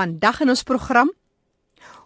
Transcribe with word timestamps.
Vandag 0.00 0.40
in 0.40 0.48
ons 0.48 0.62
program 0.64 1.10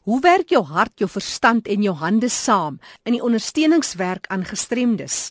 Hoe 0.05 0.19
werk 0.21 0.51
jou 0.53 0.65
hart, 0.67 0.99
jou 0.99 1.07
verstand 1.09 1.69
en 1.71 1.85
jou 1.85 1.95
hande 1.97 2.29
saam 2.29 2.81
in 3.07 3.15
die 3.15 3.23
ondersteuningswerk 3.23 4.27
aan 4.35 4.43
gestremdes? 4.45 5.31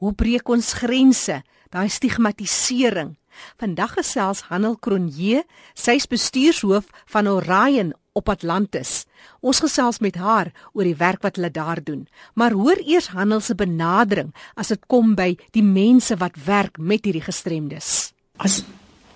Hoe 0.00 0.12
breek 0.16 0.48
ons 0.48 0.70
grense, 0.78 1.40
daai 1.74 1.88
stigmatisering? 1.90 3.16
Vandag 3.60 3.98
gesels 3.98 4.44
Hanel 4.48 4.78
Kronje, 4.78 5.42
sy's 5.74 6.06
bestuurshoof 6.08 6.86
van 7.10 7.28
Orion 7.28 7.92
op 8.16 8.30
Atlantis. 8.32 9.04
Ons 9.42 9.60
gesels 9.60 10.00
met 10.00 10.16
haar 10.16 10.54
oor 10.72 10.86
die 10.86 10.96
werk 10.96 11.26
wat 11.26 11.36
hulle 11.36 11.52
daar 11.52 11.82
doen. 11.84 12.06
Maar 12.38 12.56
hoor 12.56 12.80
eers 12.86 13.10
Hanel 13.12 13.42
se 13.44 13.58
benadering 13.58 14.30
as 14.54 14.72
dit 14.72 14.86
kom 14.86 15.16
by 15.18 15.34
die 15.52 15.66
mense 15.66 16.16
wat 16.22 16.38
werk 16.46 16.78
met 16.78 17.04
hierdie 17.04 17.26
gestremdes. 17.26 18.12
As 18.38 18.62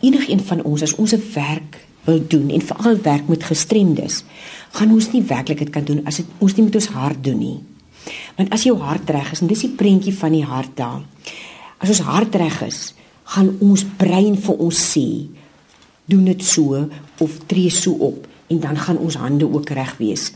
enigiemand 0.03 0.49
van 0.51 0.67
ons 0.69 0.83
as 0.83 0.99
ons 0.99 1.15
'n 1.15 1.25
werk 1.39 1.94
wil 2.05 2.21
doen 2.29 2.51
en 2.51 2.65
veral 2.65 2.99
werk 3.03 3.29
met 3.29 3.45
gestremdes, 3.45 4.23
gaan 4.77 4.93
ons 4.93 5.11
nie 5.13 5.23
werklik 5.23 5.63
dit 5.65 5.71
kan 5.73 5.87
doen 5.87 6.03
as 6.09 6.21
dit 6.21 6.35
ons 6.39 6.57
nie 6.57 6.67
met 6.67 6.77
ons 6.81 6.91
hart 6.97 7.23
doen 7.25 7.39
nie. 7.39 7.59
Want 8.37 8.53
as 8.53 8.67
jou 8.67 8.77
hart 8.81 9.11
reg 9.15 9.33
is 9.33 9.41
en 9.45 9.51
dis 9.51 9.65
die 9.65 9.73
prentjie 9.79 10.15
van 10.17 10.35
die 10.37 10.45
hart 10.45 10.77
daar. 10.77 11.01
As 11.79 11.93
ons 11.95 12.05
hart 12.05 12.37
reg 12.41 12.61
is, 12.67 12.93
gaan 13.35 13.55
ons 13.65 13.87
brein 13.99 14.37
vir 14.37 14.61
ons 14.61 14.85
sê 14.93 15.09
doen 16.11 16.27
dit 16.29 16.43
so 16.45 16.83
of 17.25 17.39
tree 17.49 17.73
so 17.73 17.97
op 18.05 18.27
en 18.53 18.61
dan 18.61 18.77
gaan 18.77 19.01
ons 19.01 19.17
hande 19.17 19.47
ook 19.49 19.71
reg 19.73 19.95
wees. 19.97 20.29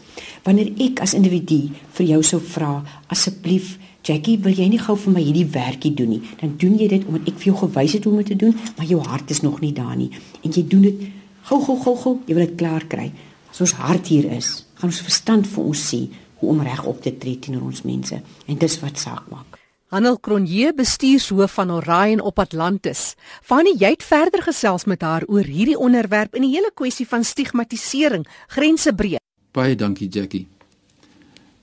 Wanneer 0.46 0.72
ek 0.80 1.02
as 1.04 1.12
individu 1.18 1.66
vir 1.98 2.08
jou 2.14 2.22
sou 2.24 2.40
vra 2.40 2.78
asseblief 3.12 3.76
Jackie, 4.08 4.38
wil 4.40 4.54
jy 4.56 4.70
nie 4.72 4.80
gou 4.80 4.94
vir 4.96 5.12
my 5.12 5.20
hierdie 5.20 5.48
werkie 5.52 5.90
doen 5.92 6.14
nie? 6.14 6.22
Dan 6.40 6.54
doen 6.56 6.78
jy 6.80 6.86
dit 6.88 7.02
omdat 7.04 7.28
ek 7.28 7.40
vir 7.42 7.50
jou 7.50 7.56
gewys 7.66 7.96
het 7.98 8.06
hoe 8.06 8.12
om 8.14 8.20
dit 8.22 8.30
te 8.32 8.38
doen, 8.40 8.54
maar 8.78 8.88
jou 8.88 9.00
hart 9.04 9.34
is 9.34 9.42
nog 9.44 9.58
nie 9.60 9.74
daar 9.76 9.96
nie. 9.98 10.08
En 10.40 10.54
jy 10.54 10.62
doen 10.70 10.86
dit 10.86 11.02
gou 11.48 11.60
gou 11.64 11.76
gou 11.80 11.96
gou, 11.96 12.14
jy 12.28 12.34
wil 12.36 12.46
dit 12.46 12.56
klaar 12.60 12.84
kry. 12.90 13.08
As 13.48 13.62
ons 13.64 13.72
hart 13.80 14.10
hier 14.12 14.26
is, 14.36 14.66
gaan 14.78 14.92
ons 14.92 15.04
verstand 15.04 15.48
vir 15.48 15.70
ons 15.70 15.84
sê 15.90 16.02
hoe 16.38 16.50
om 16.52 16.60
reg 16.62 16.84
op 16.86 17.00
te 17.02 17.14
tree 17.18 17.40
teenoor 17.40 17.70
ons 17.70 17.86
mense. 17.88 18.18
En 18.46 18.58
dis 18.60 18.76
wat 18.82 19.00
saak 19.00 19.30
maak. 19.32 19.56
Hanel 19.88 20.18
Kronje, 20.20 20.74
bestuurshoof 20.76 21.54
van 21.56 21.70
Orion 21.72 22.20
op 22.20 22.38
Atlantis. 22.42 23.14
Fanny, 23.40 23.72
jy 23.80 23.94
het 23.94 24.04
verder 24.04 24.42
gesels 24.44 24.84
met 24.84 25.00
haar 25.02 25.24
oor 25.32 25.48
hierdie 25.48 25.78
onderwerp 25.80 26.36
en 26.36 26.44
die 26.44 26.52
hele 26.52 26.68
kwessie 26.76 27.06
van 27.08 27.24
stigmatisering, 27.24 28.26
grense 28.52 28.92
breek. 28.92 29.24
Baie 29.56 29.78
dankie, 29.80 30.10
Jackie. 30.12 30.44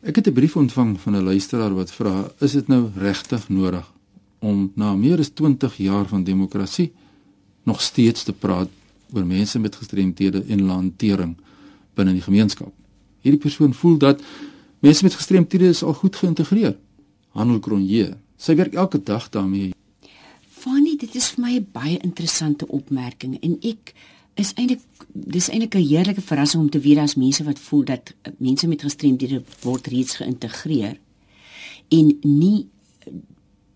Ek 0.01 0.15
het 0.15 0.27
'n 0.27 0.33
brief 0.33 0.55
ontvang 0.57 0.99
van 0.99 1.15
'n 1.15 1.23
luisteraar 1.23 1.75
wat 1.75 1.91
vra: 1.91 2.31
"Is 2.41 2.51
dit 2.51 2.67
nou 2.67 2.89
regtig 2.97 3.49
nodig 3.49 3.85
om 4.39 4.71
na 4.75 4.95
meer 4.95 5.19
as 5.19 5.29
20 5.29 5.77
jaar 5.77 6.05
van 6.05 6.23
demokrasie 6.23 6.93
nog 7.63 7.81
steeds 7.81 8.23
te 8.23 8.33
praat 8.33 8.69
oor 9.13 9.25
mense 9.25 9.59
met 9.59 9.75
gestremthede 9.75 10.43
en 10.47 10.69
hantering 10.69 11.35
binne 11.93 12.13
die 12.13 12.25
gemeenskap. 12.25 12.73
Hierdie 13.21 13.41
persoon 13.41 13.73
voel 13.73 13.97
dat 13.97 14.21
mense 14.79 15.03
met 15.03 15.13
gestremthede 15.13 15.67
is 15.67 15.83
al 15.83 15.93
goed 15.93 16.15
geïntegreer. 16.15 16.75
Handel 17.35 17.59
Kronje, 17.59 18.17
sy 18.37 18.55
werk 18.55 18.73
elke 18.73 19.01
dag 19.03 19.29
daarmee. 19.29 19.73
Fanny, 20.65 20.95
dit 20.97 21.15
is 21.15 21.29
vir 21.35 21.41
my 21.45 21.55
'n 21.55 21.67
baie 21.71 21.97
interessante 21.97 22.67
opmerking 22.67 23.37
en 23.41 23.57
ek 23.61 23.93
is 24.35 24.53
eintlik 24.55 24.81
dis 25.13 25.49
eintlik 25.49 25.75
'n 25.75 25.87
heerlike 25.87 26.21
verrassing 26.21 26.63
om 26.63 26.69
te 26.69 26.79
weet 26.79 26.97
as 26.97 27.15
mense 27.15 27.43
wat 27.43 27.59
voel 27.59 27.83
dat 27.83 28.13
mense 28.37 28.67
met 28.67 28.81
gestremthede 28.81 29.43
word 29.61 29.87
reeds 29.87 30.15
geïntegreer 30.15 30.97
en 31.89 32.19
nie 32.21 32.67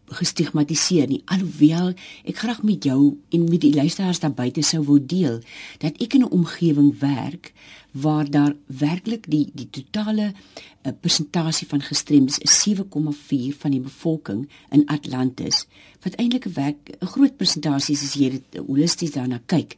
gestigmatiseer 0.10 1.08
nie. 1.08 1.22
Alhoewel 1.26 1.94
ek 2.26 2.42
graag 2.42 2.64
met 2.64 2.84
jou 2.84 3.18
en 3.30 3.44
met 3.50 3.62
die 3.62 3.74
luisteraars 3.76 4.20
daar 4.20 4.34
buite 4.34 4.62
sou 4.66 4.84
wou 4.84 5.00
deel 5.00 5.40
dat 5.80 5.98
ek 6.02 6.14
in 6.14 6.24
'n 6.24 6.32
omgewing 6.32 7.00
werk 7.00 7.54
waar 7.92 8.30
daar 8.30 8.56
werklik 8.66 9.26
die 9.30 9.50
die 9.54 9.70
totale 9.70 10.34
uh, 10.34 10.92
persentasie 11.02 11.68
van 11.68 11.82
gestremdes 11.82 12.38
is 12.38 12.68
7,4 12.68 13.58
van 13.58 13.72
die 13.72 13.82
bevolking 13.82 14.50
in 14.70 14.86
Atlantis 14.86 15.66
wat 16.04 16.16
eintlik 16.16 16.46
'n 16.46 16.54
werk 16.54 16.90
'n 17.02 17.06
groot 17.06 17.38
persentasie 17.38 17.96
is 17.96 18.04
as 18.04 18.14
jy 18.14 18.30
dit 18.30 18.62
holisties 18.68 19.12
daarna 19.12 19.42
kyk. 19.46 19.78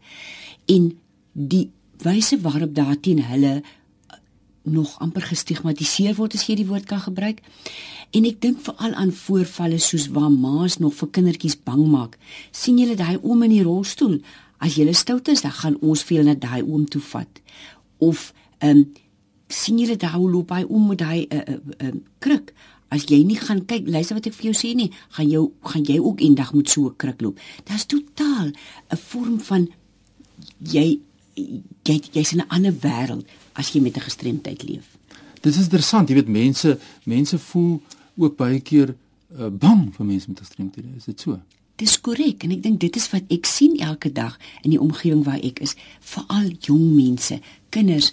En 0.65 0.97
die 1.31 1.69
wyse 1.97 2.41
waarop 2.41 2.75
daarteen 2.75 3.23
hulle 3.23 3.63
nog 4.63 4.99
amper 4.99 5.21
gestigmatiseer 5.21 6.15
word 6.15 6.35
as 6.37 6.45
jy 6.47 6.55
die 6.61 6.67
woord 6.69 6.85
kan 6.89 7.01
gebruik. 7.01 7.41
En 8.11 8.27
ek 8.27 8.41
dink 8.43 8.61
veral 8.65 8.93
aan 8.99 9.13
voorvalle 9.15 9.79
soos 9.81 10.09
waar 10.13 10.31
ma's 10.31 10.77
nog 10.83 10.95
vir 10.99 11.09
kindertjies 11.17 11.57
bang 11.63 11.85
maak. 11.87 12.17
sien 12.51 12.77
julle 12.77 12.95
daai 12.95 13.17
oom 13.21 13.43
in 13.43 13.49
die 13.49 13.63
rolstoel? 13.63 14.19
As 14.59 14.75
jy 14.75 14.93
stout 14.93 15.27
is, 15.27 15.41
dan 15.41 15.51
gaan 15.51 15.77
ons 15.81 16.03
veel 16.03 16.23
na 16.23 16.35
daai 16.35 16.61
oom 16.61 16.85
toe 16.85 17.01
vat. 17.01 17.41
Of 17.97 18.33
ehm 18.59 18.77
um, 18.77 18.91
sien 19.51 19.79
julle 19.79 19.97
daai 19.97 20.15
ou 20.15 20.29
loop 20.31 20.47
by 20.47 20.63
oom 20.63 20.87
met 20.87 20.99
daai 20.99 21.27
'n 21.27 21.35
uh, 21.35 21.55
uh, 21.55 21.87
uh, 21.87 21.95
kruk? 22.19 22.53
As 22.89 23.05
jy 23.07 23.23
nie 23.23 23.39
gaan 23.39 23.65
kyk, 23.65 23.87
luister 23.87 24.15
wat 24.15 24.27
ek 24.27 24.33
vir 24.33 24.51
jou 24.51 24.53
sê 24.53 24.75
nie, 24.75 24.91
gaan 25.09 25.29
jou 25.29 25.51
gaan 25.63 25.83
jy 25.83 25.99
ook 25.99 26.21
eendag 26.21 26.53
met 26.53 26.69
so 26.69 26.87
'n 26.87 26.95
kruk 26.95 27.21
loop. 27.21 27.39
Dit 27.65 27.75
is 27.75 27.85
totaal 27.85 28.47
'n 28.91 28.97
vorm 28.97 29.39
van 29.39 29.67
jy 30.59 30.99
jy 31.83 32.01
jy's 32.11 32.31
in 32.33 32.39
'n 32.39 32.49
ander 32.49 32.73
wêreld 32.73 33.25
as 33.53 33.71
jy 33.73 33.81
met 33.81 33.97
'n 33.97 34.07
gestremdheid 34.07 34.63
leef. 34.63 34.97
Dit 35.41 35.55
is 35.55 35.61
interessant, 35.61 36.09
jy 36.09 36.15
weet 36.15 36.27
mense 36.27 36.77
mense 37.03 37.37
voel 37.37 37.81
ook 38.15 38.35
baie 38.37 38.59
keer 38.59 38.95
uh, 39.39 39.47
bang 39.47 39.89
vir 39.95 40.05
mense 40.05 40.29
met 40.29 40.39
gestremdhede. 40.39 40.87
Is 40.97 41.05
dit 41.05 41.19
so? 41.19 41.39
Dis 41.75 42.01
korrek 42.01 42.43
en 42.43 42.51
ek 42.51 42.63
dink 42.63 42.79
dit 42.79 42.95
is 42.95 43.09
wat 43.09 43.23
ek 43.29 43.45
sien 43.45 43.77
elke 43.79 44.11
dag 44.11 44.37
in 44.61 44.69
die 44.69 44.81
omgewing 44.81 45.23
waar 45.23 45.41
ek 45.41 45.59
is, 45.59 45.75
veral 45.99 46.51
jong 46.59 46.95
mense, 46.95 47.39
kinders 47.69 48.11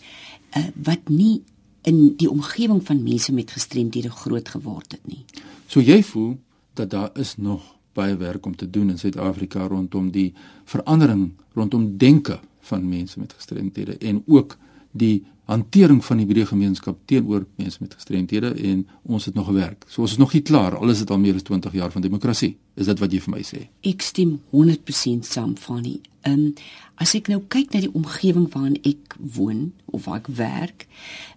uh, 0.56 0.64
wat 0.74 1.08
nie 1.08 1.42
in 1.88 2.14
die 2.16 2.30
omgewing 2.30 2.80
van 2.84 3.02
mense 3.02 3.32
met 3.32 3.50
gestremdhede 3.50 4.10
groot 4.10 4.48
geword 4.48 4.92
het 4.92 5.04
nie. 5.06 5.24
So 5.68 5.80
jy 5.80 6.02
voel 6.02 6.38
dat 6.74 6.90
daar 6.90 7.10
is 7.14 7.36
nog 7.36 7.76
baie 7.92 8.16
werk 8.16 8.46
om 8.46 8.56
te 8.56 8.70
doen 8.70 8.90
in 8.90 8.98
Suid-Afrika 8.98 9.66
rondom 9.66 10.10
die 10.14 10.32
verandering 10.64 11.32
rondom 11.52 11.96
denke 11.98 12.38
van 12.60 12.88
mense 12.88 13.18
met 13.20 13.32
gestremthede 13.32 13.98
en 13.98 14.22
ook 14.26 14.56
die 14.98 15.24
hantering 15.48 16.02
van 16.04 16.20
die 16.20 16.26
breë 16.28 16.44
gemeenskap 16.50 16.98
teenoor 17.08 17.46
mense 17.56 17.80
met 17.80 17.94
gestremthede 17.96 18.50
en 18.68 18.82
ons 19.08 19.24
het 19.24 19.36
nog 19.38 19.48
gewerk. 19.48 19.86
So 19.88 20.04
ons 20.04 20.16
is 20.16 20.20
nog 20.20 20.34
nie 20.36 20.42
klaar 20.44 20.76
al 20.76 20.92
is 20.92 21.00
dit 21.00 21.10
al 21.10 21.20
meer 21.22 21.38
as 21.38 21.46
20 21.48 21.72
jaar 21.78 21.94
van 21.94 22.04
demokrasie. 22.04 22.56
Is 22.76 22.90
dit 22.90 23.00
wat 23.00 23.14
jy 23.14 23.20
vir 23.24 23.32
my 23.32 23.40
sê? 23.46 23.62
Ek 23.88 24.04
stem 24.04 24.34
100% 24.52 25.24
saam, 25.28 25.56
Fanny. 25.56 25.98
Ehm 26.26 26.50
um, 26.50 26.52
as 26.98 27.12
ek 27.14 27.28
nou 27.30 27.38
kyk 27.46 27.70
na 27.72 27.80
die 27.84 27.92
omgewing 27.94 28.48
waarin 28.50 28.74
ek 28.82 29.14
woon 29.36 29.68
of 29.94 30.08
waar 30.08 30.18
ek 30.18 30.32
werk, 30.34 30.86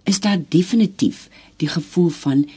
is 0.10 0.18
daar 0.20 0.40
definitief 0.42 1.28
die 1.62 1.70
gevoel 1.70 2.10
van 2.10 2.48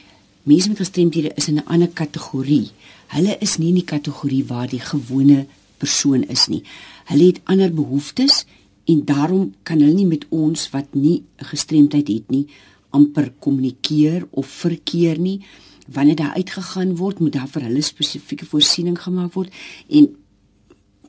mense 0.49 0.71
met 0.71 0.81
gestremthede 0.81 1.31
is 1.37 1.47
in 1.47 1.61
'n 1.61 1.67
ander 1.69 1.87
kategorie. 1.87 2.71
Hulle 3.13 3.37
is 3.39 3.57
nie 3.57 3.69
in 3.69 3.79
die 3.79 3.91
kategorie 3.93 4.43
waar 4.45 4.67
die 4.67 4.81
gewone 4.81 5.45
persoon 5.77 6.23
is 6.23 6.47
nie. 6.47 6.63
Hulle 7.05 7.25
het 7.25 7.41
ander 7.43 7.73
behoeftes 7.73 8.45
en 8.85 9.05
daarom 9.05 9.53
kan 9.63 9.79
hulle 9.79 9.93
nie 9.93 10.05
met 10.05 10.25
ons 10.29 10.69
wat 10.69 10.93
nie 10.93 11.23
'n 11.41 11.45
gestremdheid 11.45 12.07
het 12.07 12.29
nie 12.29 12.47
amper 12.95 13.33
kommunikeer 13.39 14.27
of 14.29 14.47
verkeer 14.47 15.19
nie. 15.19 15.41
Wanneer 15.91 16.15
daar 16.15 16.37
uitgegaan 16.39 16.95
word 16.95 17.19
moet 17.19 17.35
daar 17.35 17.49
vir 17.51 17.67
hulle 17.67 17.81
spesifieke 17.81 18.45
voorsiening 18.45 18.97
gemaak 19.01 19.33
word. 19.33 19.53
En 19.89 20.15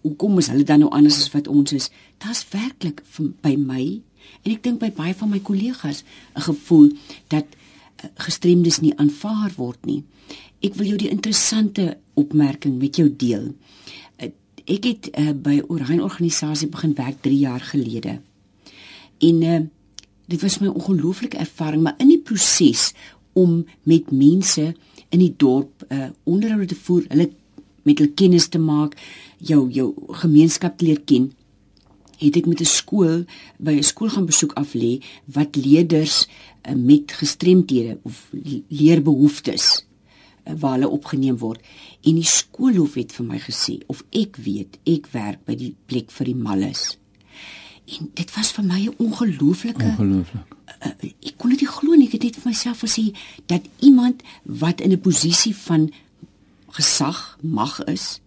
hoekom 0.02 0.38
is 0.38 0.50
hulle 0.52 0.66
dan 0.66 0.84
nou 0.84 0.90
anders 0.90 1.20
as 1.22 1.30
wat 1.34 1.48
ons 1.48 1.72
is? 1.72 1.90
Daar's 2.22 2.44
werklik 2.50 3.02
by 3.44 3.54
my 3.56 3.84
en 4.42 4.52
ek 4.52 4.62
dink 4.64 4.80
by 4.82 4.90
baie 4.94 5.14
van 5.14 5.30
my 5.30 5.38
kollegas 5.38 6.02
'n 6.34 6.46
gevoel 6.48 6.90
dat 7.28 7.46
eh, 7.46 8.10
gestremdes 8.26 8.80
nie 8.80 8.96
aanvaar 8.98 9.52
word 9.56 9.86
nie. 9.86 10.02
Ek 10.60 10.74
wil 10.74 10.86
jou 10.86 10.98
die 10.98 11.10
interessante 11.10 11.98
opmerking 12.14 12.78
met 12.78 12.96
jou 12.96 13.08
deel 13.16 13.54
ek 14.66 14.84
het 14.84 15.08
uh, 15.14 15.30
by 15.30 15.60
Orion 15.70 16.02
organisasie 16.02 16.68
begin 16.68 16.94
werk 16.98 17.22
3 17.22 17.38
jaar 17.38 17.62
gelede. 17.62 18.18
En 19.22 19.42
uh, 19.42 19.60
dit 20.26 20.42
was 20.42 20.58
my 20.58 20.68
ongelooflike 20.72 21.38
ervaring, 21.38 21.82
maar 21.82 21.94
in 22.02 22.10
die 22.10 22.20
proses 22.22 22.90
om 23.32 23.64
met 23.82 24.10
mense 24.10 24.74
in 25.08 25.22
die 25.22 25.34
dorp 25.36 25.86
uh, 25.88 26.10
onderhoude 26.24 26.72
te 26.72 26.78
voer, 26.86 27.06
hulle 27.12 27.30
met 27.86 28.00
hulle 28.00 28.14
kennis 28.18 28.48
te 28.50 28.58
maak, 28.58 28.96
jou 29.38 29.68
jou 29.70 29.92
gemeenskap 30.22 30.78
te 30.78 30.88
leer 30.88 31.02
ken, 31.06 31.28
het 32.18 32.36
ek 32.36 32.48
met 32.50 32.60
'n 32.60 32.66
skool 32.66 33.24
by 33.58 33.76
'n 33.76 33.86
skool 33.86 34.08
gaan 34.08 34.26
besoek 34.26 34.52
af 34.56 34.74
lê 34.74 34.98
wat 35.24 35.56
leerders 35.56 36.26
uh, 36.26 36.74
met 36.74 37.12
gestremthede 37.12 37.98
of 38.02 38.30
leerbehoeftes 38.68 39.86
waar 40.58 40.76
hulle 40.76 40.88
opgeneem 40.88 41.38
word. 41.38 41.60
En 42.02 42.14
die 42.14 42.26
skoolhof 42.26 42.94
het 42.94 43.12
vir 43.12 43.26
my 43.26 43.40
gesê 43.42 43.80
of 43.92 44.04
ek 44.10 44.36
weet 44.36 44.78
ek 44.84 45.10
werk 45.12 45.44
by 45.44 45.56
die 45.58 45.74
plek 45.86 46.10
vir 46.14 46.30
die 46.30 46.38
malles. 46.38 46.98
En 47.86 48.10
dit 48.14 48.34
was 48.34 48.52
vir 48.52 48.64
my 48.64 48.80
'n 48.86 48.94
ongelooflike 48.98 49.84
ongelooflik. 49.84 50.54
uh, 50.86 50.92
ek 51.22 51.34
kon 51.36 51.50
dit 51.50 51.60
nie 51.60 51.70
glo 51.70 51.94
nie. 51.94 52.06
Ek 52.06 52.12
het 52.12 52.22
net 52.22 52.36
vir 52.36 52.50
myself 52.50 52.80
gesê 52.80 53.14
dat 53.46 53.62
iemand 53.78 54.22
wat 54.42 54.80
in 54.80 54.92
'n 54.92 55.00
posisie 55.00 55.56
van 55.56 55.92
gesag 56.70 57.38
mag 57.42 57.84
is 57.84 58.20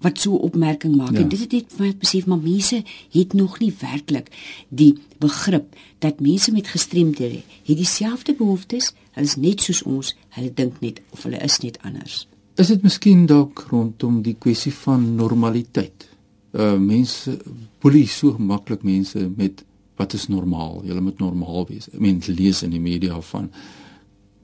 wat 0.00 0.18
so 0.20 0.34
opmerking 0.34 0.96
maak 0.96 1.12
Ja. 1.12 1.18
en 1.20 1.28
dit 1.28 1.40
het 1.40 1.52
net 1.52 1.72
vir 1.76 1.86
my 1.86 1.96
besef 1.98 2.26
maar 2.26 2.38
mense 2.42 2.82
het 3.10 3.32
nog 3.32 3.58
nie 3.58 3.72
werklik 3.80 4.30
die 4.68 4.94
begrip 5.18 5.76
dat 5.98 6.20
mense 6.20 6.52
met 6.52 6.68
gestremdhede 6.68 7.42
het 7.64 7.76
dieselfde 7.76 8.34
behoeftes, 8.34 8.92
hulle 9.12 9.26
is 9.26 9.36
net 9.36 9.60
soos 9.60 9.82
ons, 9.82 10.16
hulle 10.28 10.54
dink 10.54 10.80
net 10.80 11.00
of 11.10 11.22
hulle 11.22 11.38
is 11.42 11.58
net 11.58 11.78
anders. 11.82 12.28
Is 12.56 12.66
dit 12.66 12.82
miskien 12.82 13.26
dalk 13.26 13.66
rondom 13.70 14.22
die 14.22 14.34
kwessie 14.38 14.72
van 14.72 15.14
normaliteit? 15.14 16.08
Uh 16.52 16.74
mense 16.78 17.38
boelie 17.82 18.06
so 18.08 18.36
maklik 18.38 18.82
mense 18.82 19.30
met 19.36 19.64
wat 19.96 20.14
is 20.14 20.28
normaal? 20.28 20.82
Julle 20.86 21.00
moet 21.00 21.18
normaal 21.18 21.66
wees. 21.68 21.88
Mense 21.92 22.32
lees 22.32 22.62
in 22.62 22.70
die 22.70 22.80
media 22.80 23.20
van 23.20 23.50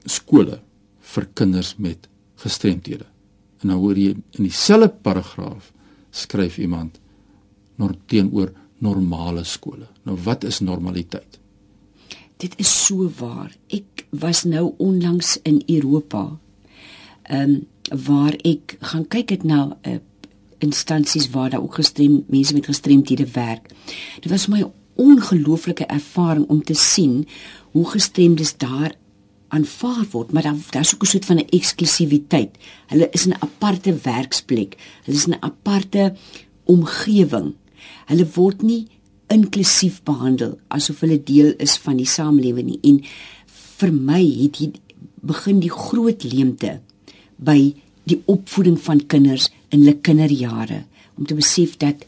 skole 0.05 0.59
vir 0.99 1.27
kinders 1.33 1.75
met 1.77 2.09
gestremthede. 2.43 3.05
En 3.65 3.71
nou 3.73 3.79
hoor 3.81 3.97
jy 3.97 4.11
in 4.13 4.45
dieselfde 4.45 4.91
paragraaf 5.01 5.71
skryf 6.13 6.59
iemand 6.61 6.99
nor 7.81 7.95
teenoor 8.05 8.51
normale 8.77 9.41
skole. 9.43 9.87
Nou 10.05 10.19
wat 10.21 10.45
is 10.45 10.59
normaliteit? 10.61 11.39
Dit 12.37 12.53
is 12.61 12.69
so 12.69 13.09
waar. 13.17 13.49
Ek 13.73 14.05
was 14.13 14.43
nou 14.45 14.75
onlangs 14.77 15.39
in 15.49 15.63
Europa. 15.65 16.27
Ehm 17.23 17.55
um, 17.55 17.63
waar 18.05 18.33
ek 18.45 18.77
gaan 18.81 19.03
kyk 19.09 19.29
het 19.29 19.43
na 19.45 19.77
uh, 19.85 19.97
instansies 20.57 21.27
waar 21.29 21.49
daar 21.49 21.61
ook 21.61 21.77
gestrem 21.77 22.23
mense 22.27 22.53
met 22.53 22.65
gestremdhede 22.65 23.27
werk. 23.33 23.69
Dit 24.21 24.29
was 24.29 24.45
vir 24.45 24.53
my 24.53 24.61
'n 24.61 24.73
ongelooflike 24.95 25.85
ervaring 25.85 26.45
om 26.49 26.63
te 26.63 26.73
sien 26.73 27.27
hoe 27.71 27.89
gestremdes 27.89 28.57
daar 28.57 28.95
aanvaar 29.55 30.05
word, 30.11 30.31
maar 30.31 30.43
daar 30.45 30.57
daar's 30.71 30.93
ook 30.93 31.03
'n 31.03 31.11
soort 31.13 31.25
van 31.25 31.37
'n 31.37 31.49
eksklusiwiteit. 31.49 32.51
Hulle 32.87 33.07
is 33.11 33.25
'n 33.27 33.39
aparte 33.39 33.93
werksplek. 34.03 34.77
Hulle 35.03 35.17
is 35.17 35.27
'n 35.27 35.37
aparte 35.39 36.15
omgewing. 36.63 37.53
Hulle 38.05 38.27
word 38.33 38.61
nie 38.61 38.87
inklusief 39.27 40.03
behandel 40.03 40.59
asof 40.67 40.99
hulle 40.99 41.23
deel 41.23 41.53
is 41.57 41.77
van 41.77 41.97
die 41.97 42.09
samelewing 42.09 42.67
nie. 42.69 42.79
En 42.83 43.01
vir 43.77 43.93
my 43.93 44.23
het 44.43 44.55
hier 44.55 44.71
begin 45.21 45.59
die 45.59 45.71
groot 45.73 46.23
leemte 46.23 46.79
by 47.37 47.73
die 48.03 48.21
opvoeding 48.25 48.77
van 48.79 49.05
kinders 49.05 49.49
in 49.69 49.81
hulle 49.81 49.97
kinderjare 50.05 50.83
om 51.17 51.25
te 51.25 51.37
besef 51.37 51.77
dat 51.81 52.05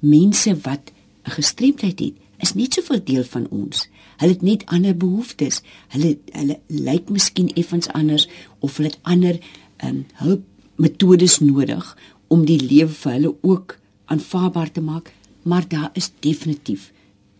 mense 0.00 0.54
wat 0.62 0.92
'n 1.24 1.30
gestremdheid 1.30 1.98
het, 1.98 2.14
is 2.38 2.54
net 2.54 2.74
soveel 2.74 3.00
deel 3.04 3.24
van 3.24 3.46
ons. 3.50 3.88
Hulle 4.18 4.34
het 4.34 4.42
net 4.42 4.66
ander 4.66 4.96
behoeftes. 4.96 5.62
Hulle 5.94 6.18
hulle 6.34 6.58
lyk 6.66 7.10
miskien 7.14 7.50
effens 7.54 7.88
anders 7.94 8.28
of 8.58 8.76
hulle 8.76 8.90
het 8.90 8.98
ander 9.02 9.38
um, 9.84 10.04
hulpmetodes 10.22 11.38
nodig 11.44 11.96
om 12.28 12.44
die 12.44 12.60
lewe 12.60 12.92
vir 12.92 13.12
hulle 13.12 13.34
ook 13.40 13.78
aanvaarbaar 14.12 14.72
te 14.72 14.80
maak, 14.80 15.12
maar 15.42 15.68
daar 15.68 15.90
is 15.94 16.10
definitief 16.20 16.90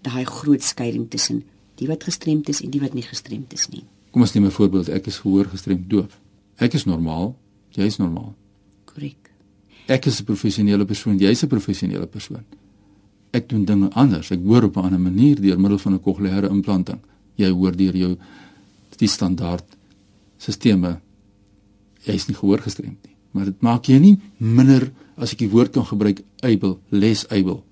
daai 0.07 0.25
groot 0.25 0.63
skeiding 0.63 1.09
tussen 1.11 1.43
die 1.79 1.89
wat 1.91 2.05
gestremd 2.07 2.49
is 2.49 2.63
en 2.63 2.73
die 2.75 2.81
wat 2.83 2.95
nie 2.95 3.07
gestremd 3.07 3.53
is 3.55 3.69
nie. 3.73 3.85
Kom 4.11 4.23
ons 4.23 4.33
neem 4.35 4.47
'n 4.47 4.51
voorbeeld. 4.51 4.89
Ek 4.89 5.07
is 5.07 5.19
gehoor 5.19 5.45
gestremd 5.45 5.91
doof. 5.91 6.19
Ek 6.57 6.75
is 6.75 6.85
normaal, 6.85 7.37
jy 7.71 7.85
is 7.85 7.99
normaal. 7.99 8.35
Korrek. 8.85 9.31
Ek 9.87 10.07
is 10.07 10.21
'n 10.21 10.25
professionele 10.25 10.85
persoon, 10.85 11.19
jy's 11.19 11.43
'n 11.43 11.49
professionele 11.49 12.07
persoon. 12.07 12.45
Ek 13.31 13.49
doen 13.49 13.65
dinge 13.65 13.91
anders. 13.93 14.31
Ek 14.31 14.41
hoor 14.45 14.63
op 14.63 14.77
'n 14.77 14.81
ander 14.81 15.01
manier 15.01 15.41
deur 15.41 15.61
middel 15.61 15.79
van 15.79 15.93
'n 15.95 16.01
kokleaire 16.01 16.49
implanting. 16.49 17.01
Jy 17.35 17.51
hoor 17.51 17.77
deur 17.77 17.97
jou 17.97 18.17
die 18.97 19.09
standaard 19.09 19.65
stelsels. 20.37 20.99
Jy's 22.03 22.27
nie 22.27 22.37
gehoor 22.37 22.59
gestremd 22.59 23.05
nie, 23.05 23.15
maar 23.31 23.45
dit 23.45 23.61
maak 23.61 23.85
jou 23.85 23.99
nie 23.99 24.19
minder 24.39 24.93
as 25.17 25.33
ek 25.33 25.39
die 25.39 25.51
woord 25.51 25.73
kan 25.73 25.85
gebruik 25.85 26.23
able, 26.43 26.79
less 26.89 27.27
able. 27.31 27.63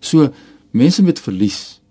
So 0.00 0.32
mense 0.70 1.02
met 1.02 1.20
verlies 1.20 1.82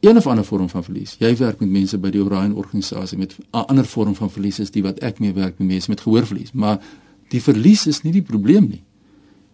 een 0.00 0.16
of 0.16 0.26
ander 0.26 0.44
vorm 0.44 0.68
van 0.68 0.84
verlies. 0.84 1.16
Jy 1.18 1.34
werk 1.36 1.60
met 1.60 1.70
mense 1.70 1.98
by 2.00 2.10
die 2.10 2.22
Orion 2.22 2.54
organisasie 2.56 3.18
met 3.18 3.36
'n 3.38 3.66
ander 3.66 3.84
vorm 3.84 4.14
van 4.14 4.30
verlies 4.30 4.58
is 4.58 4.70
die 4.70 4.82
wat 4.82 4.98
ek 4.98 5.18
mee 5.18 5.32
werk 5.32 5.58
met 5.58 5.68
mense 5.68 5.90
met 5.90 6.00
gehoorverlies, 6.00 6.52
maar 6.52 6.80
die 7.28 7.42
verlies 7.42 7.86
is 7.86 8.02
nie 8.02 8.12
die 8.12 8.22
probleem 8.22 8.68
nie. 8.68 8.82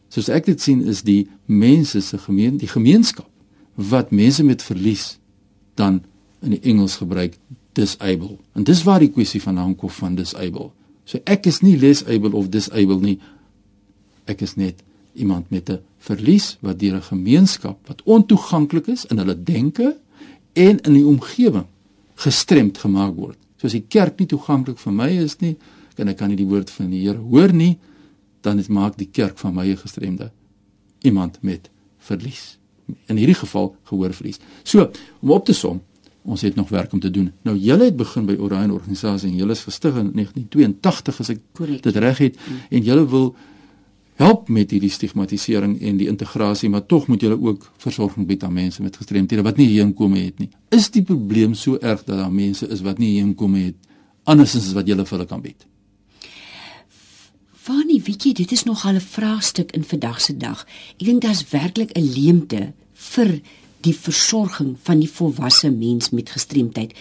Soos 0.08 0.28
ek 0.28 0.46
dit 0.46 0.60
sien 0.60 0.82
is 0.86 1.02
die 1.02 1.26
mense 1.46 2.00
se 2.00 2.18
gemeen 2.18 2.58
die 2.58 2.70
gemeenskap 2.70 3.28
wat 3.74 4.10
mense 4.10 4.44
met 4.44 4.62
verlies 4.62 5.18
dan 5.76 6.00
in 6.42 6.56
die 6.56 6.62
Engels 6.70 6.96
gebruik 6.96 7.36
disable. 7.76 8.38
En 8.54 8.64
dis 8.64 8.82
waar 8.86 9.02
die 9.02 9.12
kwessie 9.12 9.42
vandaan 9.42 9.74
kom 9.76 9.90
van 9.90 10.16
disable. 10.16 10.70
So 11.04 11.20
ek 11.24 11.46
is 11.46 11.60
nie 11.62 11.76
less 11.76 12.04
able 12.06 12.32
of 12.32 12.48
disable 12.48 13.00
nie. 13.02 13.18
Ek 14.26 14.42
is 14.42 14.56
net 14.56 14.82
iemand 15.14 15.50
met 15.50 15.70
'n 15.70 15.80
verlies 15.98 16.56
wat 16.60 16.78
deur 16.78 16.96
'n 16.96 17.02
gemeenskap 17.02 17.78
wat 17.88 18.02
ontoeganklik 18.04 18.86
is 18.86 19.04
in 19.06 19.18
hulle 19.18 19.42
denke 19.42 19.96
en 20.52 20.80
in 20.80 20.92
die 20.92 21.06
omgewing 21.06 21.66
gestremd 22.14 22.78
gemaak 22.78 23.14
word. 23.14 23.38
Soos 23.56 23.72
die 23.72 23.84
kerk 23.88 24.18
nie 24.18 24.26
toeganklik 24.26 24.78
vir 24.78 24.92
my 24.92 25.10
is 25.10 25.38
nie, 25.40 25.56
en 25.96 26.08
ek 26.08 26.16
kan 26.16 26.28
nie 26.28 26.36
die 26.36 26.48
woord 26.48 26.70
van 26.70 26.90
die 26.90 27.02
Here 27.06 27.18
hoor 27.18 27.52
nie, 27.52 27.76
dan 28.46 28.60
dit 28.62 28.68
maak 28.70 28.96
die 29.00 29.10
kerk 29.10 29.38
van 29.42 29.54
my 29.54 29.66
'n 29.70 29.82
gestremde 29.82 30.30
iemand 31.02 31.38
met 31.40 31.70
verlies. 31.98 32.58
In 33.06 33.16
hierdie 33.16 33.34
geval 33.34 33.76
gehoorverlies. 33.82 34.38
So, 34.62 34.90
om 35.20 35.30
op 35.30 35.44
te 35.44 35.52
som, 35.52 35.82
ons 36.22 36.40
het 36.40 36.54
nog 36.54 36.68
werk 36.68 36.92
om 36.92 37.00
te 37.00 37.10
doen. 37.10 37.32
Nou 37.42 37.56
julle 37.58 37.84
het 37.84 37.96
begin 37.96 38.26
by 38.26 38.34
Orion 38.38 38.70
organisasie 38.74 39.30
en 39.30 39.36
julle 39.36 39.54
is 39.54 39.62
gestig 39.62 39.94
in 39.94 40.10
1982 40.12 41.20
as 41.20 41.28
ek 41.28 41.40
Korrek. 41.52 41.82
dit 41.82 41.96
reg 41.96 42.18
het 42.18 42.36
mm. 42.36 42.56
en 42.70 42.82
julle 42.82 43.06
wil 43.08 43.36
help 44.16 44.48
met 44.48 44.70
hierdie 44.70 44.90
stigmatisering 44.90 45.76
en 45.80 45.96
die 46.00 46.08
integrasie, 46.08 46.70
maar 46.72 46.86
tog 46.86 47.06
moet 47.06 47.20
julle 47.20 47.38
ook 47.40 47.70
versorging 47.76 48.26
bied 48.26 48.42
aan 48.44 48.52
mense 48.52 48.82
met 48.82 48.96
gestremthede 48.96 49.42
wat 49.42 49.56
nie 49.60 49.68
heenkome 49.74 50.18
het 50.18 50.38
nie. 50.38 50.48
Is 50.74 50.90
die 50.90 51.02
probleem 51.02 51.54
so 51.54 51.78
erg 51.78 52.04
dat 52.04 52.16
daar 52.16 52.32
mense 52.32 52.68
is 52.68 52.82
wat 52.86 52.98
nie 52.98 53.18
heenkome 53.18 53.66
het 53.68 53.74
andersins 54.24 54.66
as 54.66 54.74
wat 54.74 54.88
julle 54.88 55.04
vir 55.04 55.18
hulle 55.18 55.28
kan 55.28 55.42
bied? 55.44 55.66
Fanie, 57.66 57.98
weet 58.06 58.22
jy, 58.22 58.30
dit 58.38 58.52
is 58.54 58.62
nog 58.62 58.84
al 58.86 58.94
'n 58.94 59.00
vraagstuk 59.00 59.72
in 59.74 59.84
vandag 59.84 60.20
se 60.20 60.36
dag. 60.36 60.66
Ek 61.00 61.06
dink 61.06 61.22
daar's 61.22 61.48
werklik 61.50 61.90
'n 61.98 62.12
leemte 62.14 62.72
vir 62.92 63.40
die 63.80 63.94
versorging 63.94 64.76
van 64.82 64.98
die 64.98 65.10
volwasse 65.10 65.70
mens 65.70 66.10
met 66.10 66.30
gestremdheid. 66.30 66.94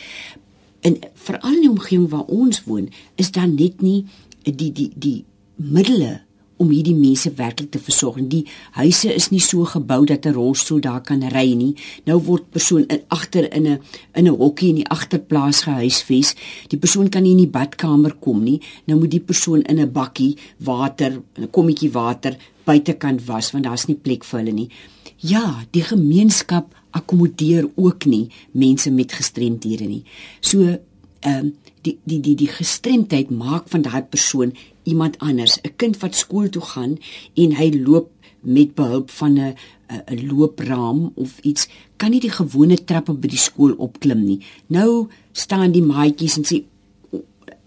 En 0.82 0.98
veral 1.14 1.54
in 1.54 1.62
die 1.62 1.70
omgewing 1.70 2.10
waar 2.10 2.26
ons 2.26 2.64
woon, 2.64 2.90
is 3.16 3.32
daar 3.32 3.48
net 3.48 3.82
nie 3.82 4.06
die 4.42 4.72
die 4.72 4.92
die 4.96 5.26
middele 5.56 6.22
om 6.58 6.70
hierdie 6.70 6.96
mense 6.96 7.32
werklik 7.36 7.72
te 7.72 7.80
versorg. 7.80 8.18
En 8.18 8.30
Die 8.30 8.46
huise 8.78 9.14
is 9.14 9.30
nie 9.32 9.42
so 9.44 9.66
gebou 9.66 10.06
dat 10.06 10.26
'n 10.26 10.34
rolstoel 10.34 10.80
daar 10.80 11.02
kan 11.02 11.24
ry 11.24 11.54
nie. 11.54 11.76
Nou 12.06 12.20
word 12.20 12.50
persoon 12.52 12.86
in 12.88 13.02
agter 13.08 13.54
in 13.54 13.68
'n 13.68 13.80
in 14.14 14.28
'n 14.28 14.38
hokkie 14.38 14.70
in 14.70 14.76
die 14.76 14.88
agterplaas 14.88 15.62
gehuisves. 15.62 16.36
Die 16.68 16.80
persoon 16.80 17.10
kan 17.10 17.24
nie 17.24 17.32
in 17.32 17.38
die 17.38 17.48
badkamer 17.48 18.16
kom 18.20 18.44
nie. 18.44 18.62
Nou 18.86 19.00
moet 19.00 19.12
die 19.12 19.20
persoon 19.20 19.62
in 19.62 19.80
'n 19.80 19.92
bakkie 19.92 20.38
water, 20.58 21.22
'n 21.38 21.50
kommetjie 21.50 21.92
water 21.92 22.38
buitekant 22.64 23.26
was 23.26 23.52
want 23.52 23.64
daar's 23.64 23.88
nie 23.88 23.96
plek 23.96 24.24
vir 24.24 24.40
hulle 24.40 24.52
nie. 24.52 24.70
Ja, 25.18 25.66
die 25.72 25.84
gemeenskap 25.84 26.74
akkommodeer 26.92 27.70
ook 27.76 28.06
nie 28.06 28.30
mense 28.52 28.92
met 28.92 29.14
gestremdhede 29.14 29.86
nie. 29.86 30.04
So 30.40 30.60
ehm 30.62 31.46
um, 31.46 31.54
die 31.82 31.98
die 32.04 32.20
die 32.20 32.36
die 32.36 32.50
gestremdheid 32.50 33.30
maak 33.30 33.70
van 33.70 33.82
daai 33.82 34.02
persoon 34.02 34.54
iemand 34.86 35.20
anders. 35.20 35.60
'n 35.62 35.76
Kind 35.76 35.98
wat 35.98 36.16
skool 36.16 36.50
toe 36.50 36.62
gaan 36.62 36.98
en 37.34 37.56
hy 37.56 37.70
loop 37.86 38.10
met 38.42 38.76
behulp 38.76 39.10
van 39.10 39.34
'n 39.40 39.56
'n 39.88 40.28
loopraam 40.28 41.12
of 41.16 41.40
iets, 41.40 41.68
kan 41.98 42.12
nie 42.12 42.20
die 42.20 42.34
gewone 42.34 42.78
trappe 42.84 43.14
by 43.14 43.28
die 43.28 43.38
skool 43.38 43.74
opklim 43.78 44.24
nie. 44.26 44.40
Nou 44.68 45.08
staan 45.32 45.72
die 45.72 45.86
maatjies 45.86 46.38
en 46.38 46.46
sê 46.46 46.64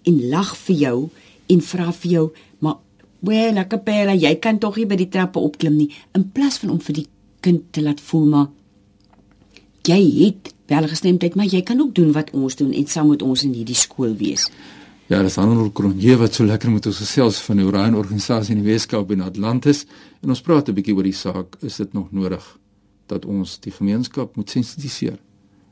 en 0.02 0.28
lag 0.28 0.56
vir 0.56 0.76
jou 0.76 1.08
en 1.46 1.60
vra 1.60 1.92
vir 1.92 2.10
jou, 2.10 2.30
maar 2.58 2.76
wel, 3.18 3.66
Capella, 3.68 4.14
jy 4.14 4.34
kan 4.38 4.58
tog 4.58 4.76
nie 4.76 4.86
by 4.86 4.96
die 4.96 5.08
trappe 5.08 5.38
opklim 5.38 5.76
nie, 5.76 5.90
in 6.14 6.30
plaas 6.32 6.58
van 6.58 6.70
om 6.70 6.80
vir 6.80 6.94
die 6.94 7.06
kind 7.40 7.72
te 7.72 7.82
laat 7.82 8.00
voel 8.00 8.26
maar 8.26 8.48
jy 9.88 10.00
het 10.24 10.54
wel 10.68 10.88
gestremdheid, 10.88 11.34
maar 11.34 11.48
jy 11.48 11.62
kan 11.62 11.80
ook 11.80 11.94
doen 11.94 12.12
wat 12.12 12.30
ons 12.36 12.56
doen 12.56 12.72
en 12.72 12.86
saam 12.86 13.08
met 13.08 13.22
ons 13.22 13.44
in 13.46 13.54
hierdie 13.56 13.78
skool 13.78 14.12
wees. 14.16 14.48
Ja, 15.08 15.22
dis 15.24 15.38
Arnold 15.40 15.72
Cronje 15.72 16.18
wat 16.20 16.34
so 16.36 16.44
lekker 16.44 16.68
met 16.68 16.84
ons 16.86 16.98
gesels 17.00 17.38
van 17.40 17.56
die 17.56 17.64
Orion 17.64 17.94
organisasie 17.96 18.52
in 18.52 18.58
die 18.60 18.66
Weskaap 18.68 19.08
en 19.14 19.22
Atlantis 19.24 19.86
en 20.20 20.34
ons 20.34 20.42
praat 20.44 20.68
'n 20.68 20.74
bietjie 20.76 20.94
oor 20.94 21.08
die 21.08 21.16
saak, 21.16 21.56
is 21.64 21.76
dit 21.76 21.92
nog 21.92 22.12
nodig 22.12 22.44
dat 23.06 23.24
ons 23.24 23.58
die 23.60 23.72
gemeenskap 23.72 24.36
moet 24.36 24.50
sensitiseer 24.50 25.16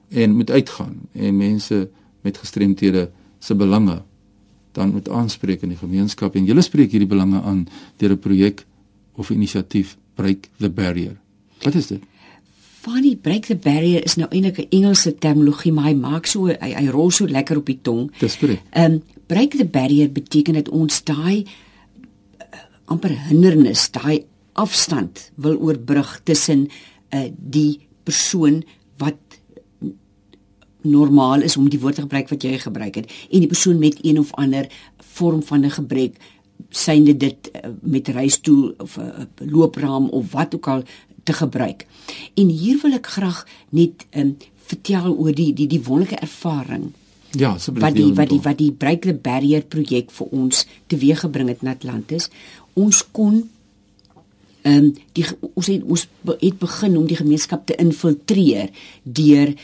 en 0.08 0.36
moet 0.36 0.50
uitgaan 0.50 0.96
en 1.12 1.36
mense 1.36 1.88
met 2.22 2.38
gestremthede 2.38 3.10
se 3.38 3.54
belange 3.54 4.02
dan 4.72 4.92
moet 4.92 5.08
aanspreek 5.08 5.62
in 5.62 5.68
die 5.68 5.82
gemeenskap 5.84 6.34
en 6.34 6.44
julle 6.44 6.62
spreek 6.62 6.90
hierdie 6.90 7.08
belange 7.08 7.42
aan 7.42 7.68
deur 7.98 8.12
'n 8.12 8.18
projek 8.18 8.64
of 9.16 9.30
inisiatief 9.30 9.98
Break 10.14 10.48
the 10.58 10.70
Barrier. 10.70 11.16
Wat 11.62 11.74
is 11.74 11.86
dit? 11.86 12.00
Funny 12.86 13.16
break 13.16 13.46
the 13.46 13.56
barrier 13.56 14.04
is 14.04 14.14
nou 14.14 14.28
eintlik 14.30 14.58
'n 14.58 14.66
Engelse 14.70 15.14
terminologie, 15.18 15.72
maar 15.72 15.84
hy 15.84 15.94
maak 15.94 16.26
so 16.26 16.46
hy, 16.46 16.72
hy 16.72 16.86
rol 16.86 17.10
so 17.10 17.26
lekker 17.26 17.56
op 17.56 17.66
die 17.66 17.78
tong. 17.82 18.12
Dis 18.18 18.38
korrek. 18.38 18.62
Ehm 18.70 18.92
um, 18.92 19.02
break 19.26 19.56
the 19.56 19.66
barrier 19.66 20.10
beteken 20.12 20.54
dat 20.54 20.68
ons 20.68 21.02
daai 21.04 21.44
uh, 21.44 22.60
amper 22.84 23.14
hindernis, 23.28 23.90
daai 23.90 24.24
afstand 24.52 25.30
wil 25.34 25.58
oorbrug 25.58 26.20
tussen 26.24 26.68
uh 27.14 27.28
die 27.36 27.86
persoon 28.06 28.62
wat 28.98 29.18
normaal 30.86 31.42
is 31.42 31.56
om 31.56 31.68
die 31.70 31.80
woord 31.82 31.98
te 31.98 32.04
gebruik 32.06 32.30
wat 32.30 32.44
jy 32.46 32.58
gebruik 32.62 32.94
het 33.00 33.10
en 33.30 33.42
die 33.42 33.50
persoon 33.50 33.78
met 33.82 33.98
een 34.06 34.18
of 34.18 34.32
ander 34.38 34.68
vorm 35.18 35.42
van 35.42 35.64
'n 35.64 35.70
gebrek 35.70 36.18
synde 36.70 37.16
dit 37.16 37.50
uh, 37.52 37.70
met 37.82 38.08
reistool 38.08 38.74
of 38.78 38.96
'n 38.96 39.00
uh, 39.00 39.50
loopraam 39.52 40.08
of 40.08 40.32
wat 40.32 40.54
ook 40.54 40.68
al 40.68 40.82
te 41.22 41.32
gebruik. 41.32 41.86
En 42.34 42.48
hier 42.48 42.78
wil 42.82 42.92
ek 42.92 43.06
graag 43.06 43.46
net 43.70 44.06
um, 44.14 44.36
vertel 44.54 45.16
oor 45.16 45.34
die 45.34 45.52
die 45.52 45.66
die 45.66 45.82
wonderlike 45.82 46.20
ervaring. 46.22 46.92
Ja, 47.36 47.52
asseblief. 47.52 47.84
Wat 47.84 47.96
die 47.96 48.12
wat 48.14 48.28
die 48.28 48.40
wat 48.40 48.58
die 48.58 48.72
Break 48.72 49.02
the 49.02 49.14
Barrier 49.14 49.64
projek 49.68 50.10
vir 50.14 50.32
ons 50.32 50.64
teweeggebring 50.92 51.50
het 51.52 51.64
in 51.64 51.72
Atlantis. 51.72 52.30
Ons 52.74 53.02
kon 53.12 53.42
ehm 54.66 54.84
um, 54.84 54.92
die 55.14 55.26
ons 55.54 55.68
het 55.70 55.84
ons 55.84 56.06
het 56.40 56.58
begin 56.58 56.96
om 56.98 57.06
die 57.06 57.18
gemeenskap 57.18 57.66
te 57.66 57.76
infiltreer 57.82 58.72
deur 59.02 59.54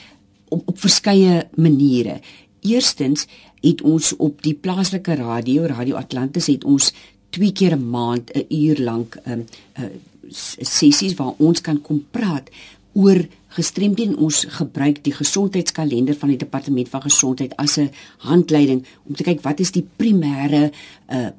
op 0.48 0.68
op 0.68 0.78
verskeie 0.78 1.46
maniere. 1.56 2.20
Eerstens 2.60 3.26
het 3.62 3.82
ons 3.82 4.12
op 4.16 4.42
die 4.42 4.54
plaaslike 4.54 5.14
radio, 5.18 5.66
Radio 5.66 5.96
Atlantis 5.96 6.46
het 6.50 6.64
ons 6.64 6.92
twee 7.30 7.52
keer 7.52 7.76
'n 7.76 7.90
maand 7.90 8.30
'n 8.34 8.46
uur 8.48 8.78
lank 8.80 9.18
ehm 9.24 9.38
um, 9.40 9.46
uh, 9.78 9.90
sessies 10.32 11.14
waar 11.14 11.34
ons 11.38 11.60
kan 11.60 11.80
kom 11.80 12.04
praat 12.10 12.48
oor 12.92 13.26
gestremdheid 13.56 14.08
en 14.08 14.16
ons 14.16 14.44
gebruik 14.48 15.02
die 15.04 15.14
gesondheidskalender 15.14 16.16
van 16.18 16.32
die 16.32 16.40
departement 16.40 16.88
van 16.88 17.02
gesondheid 17.02 17.56
as 17.56 17.78
'n 17.78 17.90
handleiding 18.18 18.84
om 19.04 19.14
te 19.14 19.22
kyk 19.22 19.42
wat 19.42 19.60
is 19.60 19.72
die 19.72 19.86
primêre 19.96 20.70
uh 21.08 21.30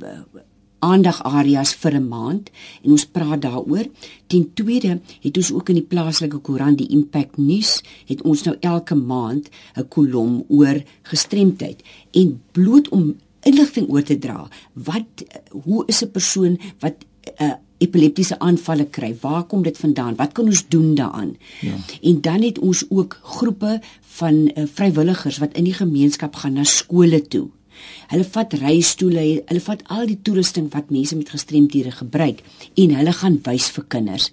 aandagareas 0.84 1.74
vir 1.82 1.96
'n 1.96 2.08
maand 2.08 2.50
en 2.84 2.92
ons 2.92 3.06
praat 3.06 3.42
daaroor. 3.42 3.86
Ten 4.28 4.54
tweede 4.54 5.00
het 5.22 5.38
ons 5.38 5.52
ook 5.52 5.70
in 5.70 5.76
die 5.76 5.90
plaaslike 5.94 6.38
koerant 6.38 6.78
die 6.78 6.90
Impact 6.90 7.38
nuus 7.38 7.82
het 8.06 8.22
ons 8.22 8.44
nou 8.44 8.56
elke 8.60 8.96
maand 8.96 9.50
'n 9.76 9.88
kolom 9.88 10.44
oor 10.48 10.84
gestremdheid 11.02 11.84
en 12.12 12.42
bloot 12.52 12.90
om 12.90 13.16
inligting 13.42 13.90
oor 13.90 14.04
te 14.04 14.18
dra. 14.18 14.48
Wat 14.74 15.24
hoe 15.64 15.84
is 15.88 16.04
'n 16.04 16.12
persoon 16.12 16.60
wat 16.80 16.96
uh, 17.42 17.54
epileptiese 17.84 18.40
aanvalle 18.40 18.86
kry. 18.90 19.16
Waar 19.22 19.44
kom 19.44 19.64
dit 19.64 19.78
vandaan? 19.78 20.16
Wat 20.16 20.32
kan 20.32 20.46
ons 20.46 20.66
doen 20.68 20.96
daaraan? 20.96 21.36
Ja. 21.62 21.76
En 22.02 22.22
dan 22.22 22.42
het 22.42 22.60
ons 22.60 22.86
ook 22.90 23.20
groepe 23.22 23.82
van 24.02 24.34
uh, 24.48 24.64
vrywilligers 24.74 25.38
wat 25.38 25.58
in 25.60 25.64
die 25.64 25.76
gemeenskap 25.76 26.36
gaan 26.36 26.54
na 26.54 26.64
skole 26.64 27.22
toe. 27.28 27.50
Hulle 28.12 28.24
vat 28.36 28.54
reistoele, 28.62 29.24
hulle 29.50 29.62
vat 29.66 29.82
al 29.92 30.06
die 30.08 30.20
toerusting 30.22 30.70
wat 30.76 30.92
mense 30.94 31.18
met 31.18 31.32
gestremdhede 31.34 31.92
gebruik 31.92 32.44
en 32.80 32.96
hulle 33.00 33.14
gaan 33.20 33.40
wys 33.48 33.70
vir 33.76 33.88
kinders. 33.96 34.30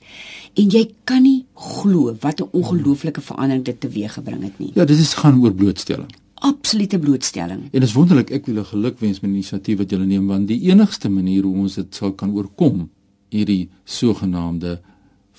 En 0.60 0.70
jy 0.70 0.84
kan 1.08 1.24
nie 1.24 1.46
glo 1.54 2.14
wat 2.20 2.40
'n 2.40 2.50
ongelooflike 2.52 3.20
verandering 3.20 3.64
dit 3.64 3.80
teweeggebring 3.80 4.42
het 4.42 4.58
nie. 4.58 4.70
Ja, 4.74 4.84
dit 4.84 4.98
is 4.98 5.14
gaan 5.14 5.40
oor 5.40 5.52
blootstelling. 5.52 6.10
Absolute 6.40 6.98
blootstelling. 6.98 7.66
En 7.68 7.80
dit 7.80 7.88
is 7.88 7.92
wonderlik, 7.92 8.30
ek 8.32 8.46
wil 8.48 8.64
gelukwens 8.64 9.20
met 9.20 9.28
die 9.28 9.40
inisiatief 9.40 9.80
wat 9.82 9.90
julle 9.92 10.06
neem 10.08 10.30
want 10.30 10.48
die 10.48 10.60
enigste 10.70 11.10
manier 11.12 11.44
hoe 11.44 11.56
ons 11.66 11.76
dit 11.76 11.94
sal 11.94 12.14
kan 12.16 12.32
oorkom 12.32 12.86
hierdie 13.28 13.68
sogenaamde 13.84 14.78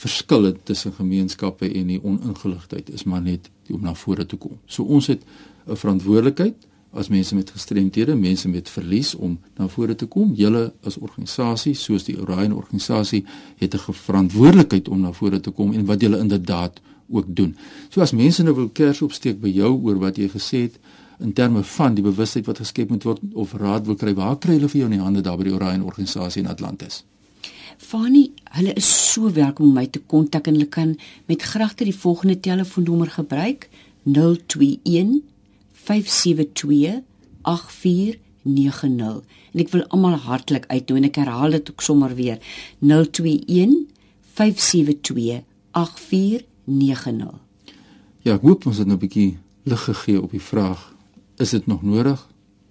verskille 0.01 0.53
tussen 0.63 0.93
gemeenskappe 0.93 1.65
en 1.69 1.89
die 1.89 1.99
oningeligtheid 2.03 2.91
is 2.93 3.07
maar 3.09 3.23
net 3.25 3.49
om 3.73 3.81
na 3.81 3.95
vore 3.97 4.25
te 4.29 4.37
kom. 4.37 4.59
So 4.65 4.83
ons 4.83 5.07
het 5.07 5.25
'n 5.67 5.75
verantwoordelikheid 5.75 6.67
as 6.93 7.07
mense 7.07 7.35
met 7.35 7.49
gestremthede, 7.49 8.15
mense 8.15 8.49
met 8.49 8.69
verlies 8.69 9.15
om 9.15 9.39
na 9.57 9.67
vore 9.67 9.95
te 9.95 10.05
kom. 10.05 10.33
Julle 10.35 10.73
as 10.83 10.97
organisasie, 10.97 11.73
soos 11.73 12.03
die 12.03 12.17
Orion 12.19 12.53
organisasie, 12.53 13.23
het 13.57 13.73
'n 13.73 13.93
verantwoordelikheid 13.93 14.89
om 14.89 15.01
na 15.01 15.11
vore 15.11 15.39
te 15.39 15.51
kom 15.51 15.73
en 15.73 15.85
wat 15.85 16.01
julle 16.01 16.19
inderdaad 16.19 16.81
ook 17.11 17.25
doen. 17.27 17.55
So 17.89 18.01
as 18.01 18.15
mense 18.15 18.43
nou 18.43 18.55
wil 18.55 18.69
kers 18.69 19.01
opsteek 19.01 19.39
by 19.41 19.51
jou 19.53 19.75
oor 19.83 19.99
wat 20.01 20.17
jy 20.17 20.29
gesê 20.31 20.65
het 20.67 20.79
in 21.21 21.33
terme 21.33 21.63
van 21.63 21.95
die 21.95 22.03
bewustheid 22.03 22.47
wat 22.49 22.61
geskep 22.63 22.89
moet 22.89 23.05
word 23.05 23.21
of 23.33 23.53
raad 23.53 23.85
wil 23.85 23.95
kry, 23.95 24.13
waar 24.17 24.37
kry 24.41 24.57
hulle 24.57 24.69
vir 24.71 24.81
jou 24.81 24.89
in 24.89 24.97
die 24.97 25.03
hande 25.03 25.21
daar 25.21 25.37
by 25.37 25.45
die 25.49 25.53
Orion 25.53 25.85
organisasie 25.85 26.41
in 26.41 26.49
Atlantis? 26.49 27.03
Fani, 27.81 28.31
hulle 28.57 28.73
is 28.77 28.89
so 29.13 29.29
welkom 29.33 29.69
om 29.69 29.77
my 29.77 29.87
te 29.89 30.01
kontak 30.13 30.47
en 30.47 30.57
hulle 30.57 30.69
kan 30.69 30.95
met 31.29 31.45
graagte 31.53 31.85
die 31.87 31.95
volgende 31.95 32.39
telefoonnommer 32.39 33.09
gebruik: 33.09 33.69
021 34.05 35.21
572 35.85 37.01
8490. 37.41 39.23
En 39.51 39.63
ek 39.65 39.73
wil 39.73 39.87
almal 39.89 40.19
hartlik 40.27 40.67
uitnooi 40.69 41.01
en 41.01 41.09
ek 41.09 41.19
herhaal 41.21 41.57
dit 41.57 41.73
ook 41.73 41.81
sommer 41.85 42.15
weer: 42.15 42.37
021 42.79 43.75
572 44.37 45.41
8490. 45.71 46.50
Ja, 48.21 48.33
ek 48.33 48.41
hoop 48.41 48.65
ons 48.65 48.77
het 48.77 48.87
nou 48.87 48.97
'n 48.97 49.01
bietjie 49.01 49.37
lig 49.63 49.83
gegee 49.83 50.21
op 50.21 50.31
die 50.31 50.41
vraag: 50.41 50.93
Is 51.37 51.49
dit 51.49 51.65
nog 51.67 51.81
nodig? 51.81 52.27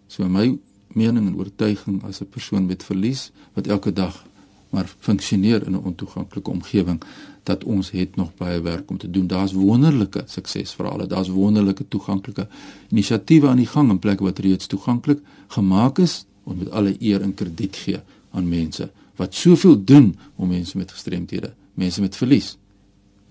So 0.06 0.28
my 0.28 0.59
mening 0.94 1.26
en 1.26 1.37
oortuiging 1.37 2.02
as 2.04 2.20
'n 2.20 2.28
persoon 2.28 2.66
met 2.66 2.85
verlies 2.85 3.30
wat 3.54 3.66
elke 3.66 3.92
dag 3.92 4.26
maar 4.70 4.94
funksioneer 4.99 5.66
in 5.66 5.73
'n 5.73 5.85
ontoeganklike 5.85 6.50
omgewing 6.50 7.02
dat 7.42 7.64
ons 7.64 7.90
het 7.90 8.16
nog 8.16 8.35
baie 8.35 8.61
werk 8.61 8.90
om 8.90 8.99
te 8.99 9.11
doen. 9.11 9.26
Daar's 9.26 9.52
wonderlike 9.52 10.23
suksesverhale, 10.26 11.06
daar's 11.06 11.28
wonderlike 11.28 11.88
toeganklike 11.88 12.49
inisiatiewe 12.88 13.49
aan 13.49 13.56
die 13.56 13.66
gang 13.66 13.90
in 13.90 13.99
plekke 13.99 14.23
wat 14.23 14.38
reeds 14.38 14.66
toeganklik 14.66 15.20
gemaak 15.47 15.99
is 15.99 16.25
om 16.42 16.56
met 16.56 16.70
alle 16.70 16.97
eer 16.99 17.20
en 17.20 17.35
krediet 17.35 17.76
gee 17.76 18.00
aan 18.30 18.49
mense 18.49 18.90
wat 19.16 19.35
soveel 19.35 19.85
doen 19.85 20.16
om 20.37 20.49
mense 20.49 20.76
met 20.76 20.92
gestremthede, 20.92 21.54
mense 21.75 22.00
met 22.00 22.16
verlies 22.16 22.56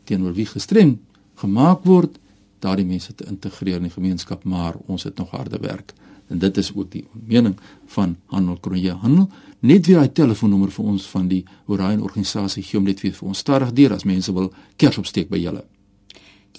teenoor 0.09 0.33
wie 0.37 0.47
gestremd 0.49 0.99
gemaak 1.39 1.85
word, 1.87 2.17
daardie 2.63 2.87
mense 2.87 3.13
te 3.15 3.27
integreer 3.29 3.79
in 3.79 3.87
die 3.87 3.93
gemeenskap, 3.93 4.43
maar 4.43 4.75
ons 4.91 5.05
het 5.07 5.17
nog 5.21 5.31
harde 5.31 5.59
werk. 5.63 5.93
En 6.29 6.39
dit 6.41 6.57
is 6.57 6.71
ook 6.75 6.91
die 6.91 7.05
mening 7.13 7.55
van 7.95 8.17
Handel 8.33 8.57
Kronje 8.59 8.91
Handel 9.01 9.29
net 9.59 9.87
weer 9.87 9.97
daai 9.99 10.11
telefoonnommer 10.13 10.71
vir 10.71 10.85
ons 10.85 11.07
van 11.11 11.27
die 11.27 11.43
Orion 11.67 12.03
organisasie 12.05 12.63
gee 12.63 12.79
om 12.79 12.85
net 12.87 13.01
weer 13.01 13.15
vir 13.17 13.27
ons 13.31 13.41
stadig 13.43 13.73
deur 13.75 13.95
as 13.95 14.05
mense 14.07 14.33
wil 14.33 14.53
kers 14.79 14.99
opsteek 15.01 15.29
by 15.31 15.39
julle. 15.41 15.63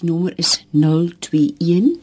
Die 0.01 0.09
nommer 0.09 0.33
is 0.37 0.65
021 0.71 1.97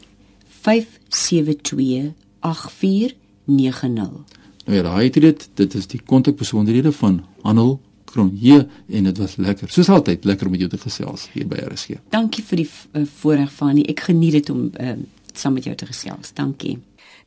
572 0.65 2.15
8490. 2.41 4.39
Nou 4.65 4.77
ja, 4.77 4.83
daai 4.83 5.05
het 5.05 5.21
dit, 5.21 5.49
dit 5.55 5.75
is 5.75 5.87
die 5.89 6.01
kontakbesonderhede 6.05 6.93
van 6.93 7.23
Anel 7.43 7.79
Kronje 8.09 8.67
en 8.89 9.09
dit 9.11 9.19
was 9.19 9.37
lekker. 9.37 9.71
Soos 9.71 9.89
altyd 9.93 10.25
lekker 10.25 10.49
om 10.49 10.57
met 10.57 10.65
jou 10.65 10.71
te 10.73 10.81
gesels 10.81 11.29
hier 11.35 11.49
by 11.49 11.61
RSG. 11.69 12.01
Dankie 12.15 12.45
vir 12.45 12.65
die 12.65 12.69
uh, 12.69 13.07
voorreg 13.21 13.53
van 13.61 13.75
die 13.79 13.87
ek 13.93 14.07
geniet 14.09 14.41
dit 14.41 14.53
om 14.55 14.69
uh, 14.81 14.95
saam 15.35 15.59
met 15.59 15.69
jou 15.69 15.77
te 15.79 15.89
gesels. 15.89 16.33
Dankie. 16.37 16.79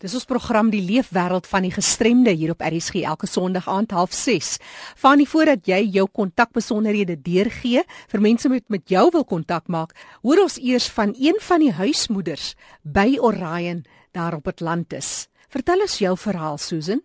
Dis 0.02 0.16
ons 0.18 0.26
program 0.26 0.72
Die 0.74 0.82
Leefwêreld 0.82 1.46
van 1.46 1.62
die 1.62 1.74
Gestremde 1.74 2.32
hier 2.34 2.56
op 2.56 2.64
RSG 2.66 3.04
elke 3.06 3.28
Sondag 3.30 3.68
aand 3.70 3.94
06:30. 3.94 4.58
Van 4.98 5.22
die 5.22 5.30
voordat 5.30 5.68
jy 5.70 5.84
jou 5.94 6.08
kontakbesonderhede 6.10 7.20
deurgee 7.22 7.84
vir 8.10 8.22
mense 8.22 8.50
wat 8.50 8.66
met 8.68 8.90
jou 8.90 9.10
wil 9.14 9.26
kontak 9.26 9.68
maak, 9.68 9.94
hoor 10.26 10.42
ons 10.42 10.58
eers 10.58 10.90
van 10.90 11.14
een 11.20 11.38
van 11.40 11.62
die 11.62 11.72
huismoeders 11.72 12.56
by 12.82 13.18
Orion 13.22 13.86
daar 14.12 14.36
op 14.36 14.48
Atlantis. 14.48 15.28
Vertel 15.50 15.86
ons 15.86 16.00
jou 16.00 16.18
verhaal, 16.18 16.58
Susan. 16.58 17.02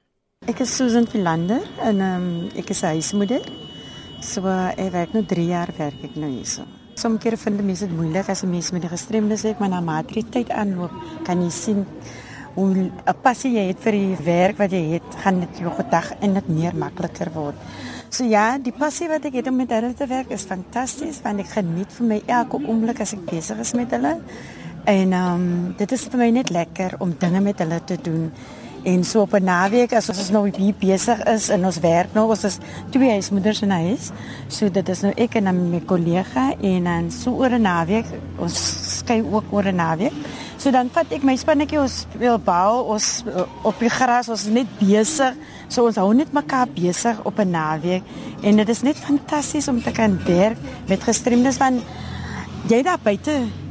Ek 0.47 0.61
is 0.61 0.77
Susan 0.77 1.07
Philander 1.07 1.61
en 1.83 2.01
um, 2.01 2.29
ek 2.57 2.71
is 2.71 2.83
'n 2.83 2.97
huismoeder. 2.97 3.43
So 4.21 4.49
ek 4.49 4.93
werk 4.93 5.13
nou 5.13 5.25
3 5.29 5.47
jaar 5.47 5.73
werk 5.77 6.05
ek 6.05 6.17
nou 6.17 6.31
hierso. 6.31 6.65
Sommige 6.97 7.27
kere 7.27 7.37
vind 7.37 7.61
mense 7.61 7.87
dit 7.87 7.97
moeilik 7.97 8.29
as 8.29 8.43
'n 8.43 8.51
mens 8.51 8.71
met 8.73 8.85
'n 8.85 8.89
gestremdheid 8.89 9.43
het, 9.43 9.59
maar 9.59 9.69
na 9.69 9.81
mate 9.81 10.25
tyd 10.31 10.51
aanloop, 10.51 10.93
kan 11.25 11.43
jy 11.43 11.51
sien 11.51 11.87
hoe 12.55 12.75
'n 12.75 12.93
passie 13.23 13.53
jy 13.53 13.67
het 13.69 13.81
vir 13.81 13.93
die 13.93 14.17
werk 14.25 14.59
wat 14.59 14.71
jy 14.71 14.85
het, 14.95 15.17
gaan 15.23 15.41
dit 15.41 15.59
jou 15.59 15.71
gedag 15.71 16.13
en 16.21 16.35
dit 16.35 16.49
meer 16.49 16.75
makliker 16.75 17.31
word. 17.35 17.55
So 18.09 18.25
ja, 18.25 18.59
die 18.59 18.73
passie 18.73 19.09
wat 19.09 19.25
ek 19.25 19.35
het 19.35 19.49
om 19.49 19.57
met 19.57 19.71
hulle 19.71 19.95
te 19.95 20.07
werk 20.07 20.31
is 20.31 20.45
fantasties 20.45 21.21
want 21.23 21.41
ek 21.41 21.49
geniet 21.49 21.93
vir 21.93 22.07
my 22.07 22.23
elke 22.27 22.57
oomblik 22.57 23.01
as 23.01 23.13
ek 23.13 23.27
besig 23.27 23.59
is 23.59 23.73
met 23.75 23.91
hulle. 23.91 24.17
En 24.87 25.13
ehm 25.13 25.35
um, 25.35 25.75
dit 25.77 25.93
is 25.93 26.05
vir 26.05 26.19
my 26.19 26.31
net 26.31 26.51
lekker 26.51 26.95
om 26.99 27.15
dinge 27.19 27.41
met 27.41 27.59
hulle 27.59 27.81
te 27.85 27.99
doen. 28.03 28.33
En 28.87 29.05
so 29.05 29.21
op 29.21 29.35
'n 29.35 29.45
naweek 29.45 29.93
as 29.93 30.09
ons 30.09 30.31
nou 30.31 30.49
hier 30.57 30.75
besig 30.79 31.23
is 31.25 31.49
en 31.49 31.65
ons 31.65 31.79
werk 31.81 32.15
nou, 32.15 32.29
ons 32.29 32.45
is 32.45 32.59
twee 32.91 33.11
huismoeders 33.11 33.63
in 33.63 33.71
huis. 33.71 34.11
So 34.49 34.71
dit 34.71 34.89
is 34.89 35.01
nou 35.01 35.13
ek 35.17 35.35
en 35.35 35.45
dan 35.45 35.71
my 35.71 35.81
kollega 35.81 36.55
en 36.61 36.85
dan 36.85 37.11
so 37.11 37.31
oor 37.31 37.51
'n 37.51 37.63
naweek, 37.63 38.07
ons 38.39 38.55
skei 38.99 39.23
ook 39.23 39.45
oor 39.51 39.65
'n 39.65 39.75
naweek. 39.75 40.13
So 40.57 40.71
dan 40.71 40.89
vat 40.93 41.07
ek 41.11 41.23
my 41.23 41.37
spannetjie 41.37 41.81
ons 41.81 42.01
speel 42.01 42.39
bal, 42.39 42.85
ons 42.85 43.25
uh, 43.27 43.43
op 43.63 43.79
die 43.79 43.91
gras, 43.91 44.29
ons 44.29 44.47
is 44.47 44.53
net 44.53 44.79
besig. 44.79 45.35
So 45.69 45.85
ons 45.87 45.97
hou 45.97 46.15
net 46.15 46.33
mekaar 46.33 46.69
besig 46.69 47.25
op 47.25 47.39
'n 47.39 47.51
naweek 47.51 48.03
en 48.43 48.57
dit 48.57 48.69
is 48.69 48.83
net 48.83 48.97
fantasties 48.97 49.69
om 49.69 49.83
te 49.83 49.91
kan 49.91 50.19
werk 50.25 50.59
met 50.87 51.03
gestremdes 51.03 51.57
van 51.57 51.83
jy 52.69 52.83
daar 52.83 52.99
buite. 53.03 53.66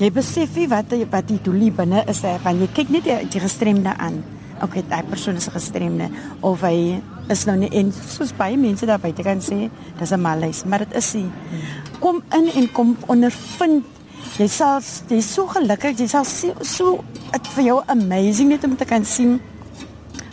Jy 0.00 0.10
besef 0.10 0.56
nie 0.56 0.68
wat 0.68 0.92
wat 1.10 1.26
die 1.28 1.40
doel 1.42 1.70
binne 1.76 2.04
is, 2.08 2.22
want 2.22 2.60
jy 2.60 2.68
kyk 2.74 2.88
net 2.90 3.04
die, 3.04 3.18
die 3.28 3.40
gestremde 3.40 3.92
aan. 3.98 4.22
Okay, 4.62 4.84
daai 4.88 5.02
persoon 5.02 5.36
is 5.36 5.48
'n 5.48 5.52
gestremde 5.52 6.08
of 6.40 6.60
hy 6.62 7.02
is 7.28 7.44
nou 7.46 7.56
nie 7.56 7.70
en 7.72 7.92
soos 7.92 8.32
baie 8.32 8.56
mense 8.56 8.86
daar 8.86 9.00
buite 9.00 9.22
kan 9.22 9.40
sê, 9.40 9.70
dis 9.98 10.12
'n 10.12 10.20
malhuis, 10.20 10.64
maar 10.64 10.78
dit 10.78 10.94
is 10.94 11.14
nie. 11.14 11.30
Kom 12.00 12.22
in 12.32 12.48
en 12.54 12.72
kom 12.72 12.96
ondervind. 13.06 13.84
Jy 14.38 14.46
sal 14.46 14.80
jy's 15.08 15.34
so 15.34 15.46
gelukkig, 15.46 15.98
jy 15.98 16.06
sal 16.06 16.24
so, 16.24 16.54
so 16.62 17.04
dit 17.32 17.46
vir 17.46 17.64
jou 17.64 17.82
amazing 17.86 18.48
net 18.48 18.64
om 18.64 18.76
te 18.76 18.84
kan 18.84 19.04
sien 19.04 19.40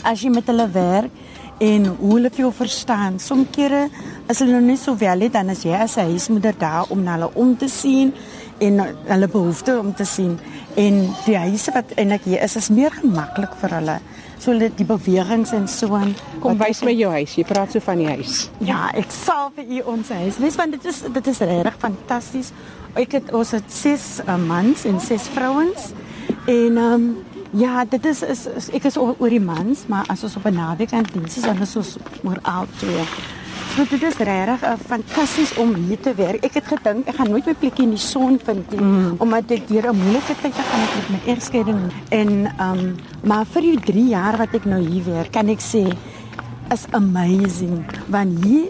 as 0.04 0.22
jy 0.22 0.30
met 0.30 0.48
hulle 0.48 0.70
werk 0.72 1.12
en 1.60 1.86
hoe 1.86 2.14
hulle 2.14 2.30
jou 2.36 2.52
verstaan. 2.54 3.20
Sommige 3.20 3.52
kere 3.52 3.90
as 4.30 4.40
hulle 4.40 4.54
nog 4.54 4.68
nie 4.68 4.78
so 4.78 4.96
wel 4.96 5.20
het 5.20 5.34
dan 5.34 5.50
as 5.50 5.64
jy 5.64 5.74
as 5.74 5.98
'n 5.98 6.12
huismoeder 6.12 6.54
daar 6.58 6.86
om 6.90 7.04
na 7.04 7.18
hulle 7.18 7.30
om 7.34 7.58
te 7.58 7.68
sien 7.68 8.14
en 8.60 8.82
hulle 9.08 9.28
behoeftes 9.28 9.80
om 9.80 9.94
te 9.96 10.06
sien 10.06 10.38
en 10.80 11.02
die 11.26 11.38
huise 11.38 11.74
wat 11.76 11.94
eintlik 11.96 12.28
hier 12.30 12.44
is 12.44 12.56
is 12.60 12.70
meer 12.70 12.92
gemaklik 12.92 13.56
vir 13.62 13.76
hulle. 13.80 14.00
So 14.40 14.54
hulle 14.54 14.70
die 14.76 14.88
bewegings 14.88 15.52
en 15.56 15.68
so 15.68 15.96
aan. 15.98 16.14
Kom 16.44 16.60
wys 16.62 16.84
my 16.88 16.94
jou 16.96 17.12
huis. 17.12 17.36
Jy 17.36 17.44
praat 17.48 17.76
so 17.76 17.84
van 17.84 18.00
die 18.00 18.08
huis. 18.08 18.46
Ja, 18.64 18.88
ek 18.96 19.12
sal 19.12 19.50
vir 19.56 19.68
u 19.80 19.82
ons 19.96 20.12
huis. 20.16 20.40
Weet 20.40 20.60
want 20.60 20.78
dit 20.78 20.86
is 20.92 21.02
dit 21.20 21.32
is 21.34 21.42
regtig 21.52 21.80
fantasties. 21.82 22.54
Ek 23.00 23.18
het 23.20 23.34
ons 23.36 23.52
het 23.58 23.74
ses 23.74 24.08
uh, 24.26 24.38
mans 24.40 24.86
en 24.88 25.02
ses 25.04 25.28
vrouens. 25.36 25.92
En 26.46 26.78
ehm 26.78 26.94
um, 26.94 27.10
ja, 27.52 27.86
dit 27.86 28.06
is, 28.06 28.22
is, 28.22 28.46
is 28.46 28.70
ek 28.78 28.86
is 28.86 28.98
oor, 29.02 29.16
oor 29.18 29.34
die 29.34 29.42
mans, 29.42 29.88
maar 29.90 30.06
as 30.14 30.24
ons 30.24 30.36
op 30.38 30.46
'n 30.46 30.54
naweek 30.54 30.94
aan 30.94 31.08
diens 31.14 31.38
is, 31.38 31.44
dan 31.44 31.62
is 31.62 31.76
ons 31.76 31.98
oor 32.24 32.38
al 32.42 32.68
twee. 32.78 33.06
So 33.80 33.86
dit 33.88 34.02
is 34.04 34.18
regtig 34.18 34.64
uh, 34.68 34.74
fantasties 34.88 35.54
om 35.56 35.70
hier 35.74 36.00
te 36.04 36.12
werk. 36.16 36.44
Ek 36.44 36.58
het 36.60 36.66
gedink 36.68 37.08
ek 37.08 37.16
gaan 37.16 37.30
nooit 37.32 37.46
my 37.48 37.54
plekkie 37.62 37.86
in 37.86 37.94
die 37.96 38.02
son 38.04 38.36
vind 38.44 38.74
nie, 38.74 38.80
mm. 38.84 39.14
omdat 39.24 39.54
ek 39.56 39.70
deur 39.70 39.88
'n 39.88 39.96
moeilike 39.96 40.36
tyd 40.42 40.52
gegaan 40.58 40.84
het 40.84 40.98
met 40.98 41.08
my 41.14 41.20
egskeiding 41.32 41.80
en 42.12 42.32
um, 42.60 42.82
maar 43.24 43.48
vir 43.54 43.70
die 43.70 43.80
3 43.88 44.04
jaar 44.10 44.38
wat 44.44 44.58
ek 44.60 44.68
nou 44.68 44.82
hier 44.84 45.08
werk, 45.08 45.32
kan 45.32 45.48
ek 45.48 45.64
sê 45.64 45.86
is 46.76 46.84
amazing 46.92 47.88
want 48.12 48.44
hier 48.44 48.68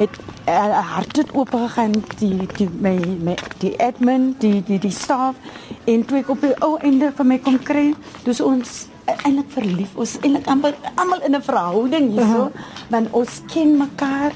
het 0.00 0.16
uh, 0.48 0.80
hart 0.96 1.20
het 1.20 1.36
oop 1.36 1.52
gegaan 1.52 2.00
die 2.16 2.48
die 2.56 2.70
my 2.80 2.96
my 3.20 3.36
die 3.60 3.76
admin 3.76 4.32
die 4.40 4.62
die 4.64 4.80
die 4.80 4.96
staf 4.96 5.36
en 5.84 6.08
toe 6.08 6.24
ek 6.24 6.32
op 6.32 6.40
die 6.40 6.56
ou 6.64 6.78
einde 6.80 7.12
van 7.20 7.34
my 7.34 7.38
kom 7.38 7.60
kry 7.60 7.92
dis 8.24 8.40
ons 8.40 8.88
eintlik 9.24 9.50
verlief 9.54 9.96
ons 9.96 10.16
eintlik 10.22 10.46
amper 10.46 10.74
almal 10.94 11.20
in 11.26 11.34
'n 11.34 11.42
verhouding 11.42 12.10
hierso 12.10 12.42
uh 12.44 12.48
-huh. 12.52 12.90
want 12.90 13.08
ons 13.10 13.40
ken 13.52 13.76
mekaar 13.76 14.32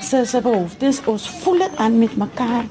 se 0.00 0.24
se 0.24 0.40
behoeftes 0.40 1.00
ons 1.06 1.28
voel 1.30 1.58
dit 1.58 1.76
aan 1.76 1.98
met 1.98 2.16
mekaar 2.16 2.64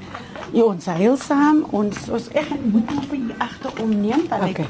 ja, 0.52 0.62
ons 0.62 0.84
heel 0.86 1.16
saam 1.16 1.64
ons 1.70 1.96
ons 2.08 2.28
ek 2.32 2.48
moet 2.72 2.90
op 2.96 3.10
hier 3.10 3.34
agter 3.38 3.70
omneem 3.82 4.22
dat 4.28 4.40
ek 4.40 4.48
Okay. 4.50 4.66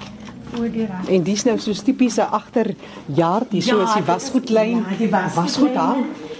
voor 0.52 0.70
die 0.70 0.86
raam 0.86 1.04
En 1.08 1.22
dis 1.22 1.44
nou 1.44 1.58
soos 1.58 1.80
tipiese 1.82 2.24
agterjaard 2.24 3.46
hier 3.50 3.62
so 3.62 3.80
is 3.82 3.92
die 3.92 3.94
dit 3.94 4.08
is- 4.08 4.12
wasgoedlyn. 4.14 4.76
Ja, 4.76 4.96
die 4.98 5.10
wasgoed 5.10 5.34
wasgoed 5.42 5.74
daar. 5.74 5.96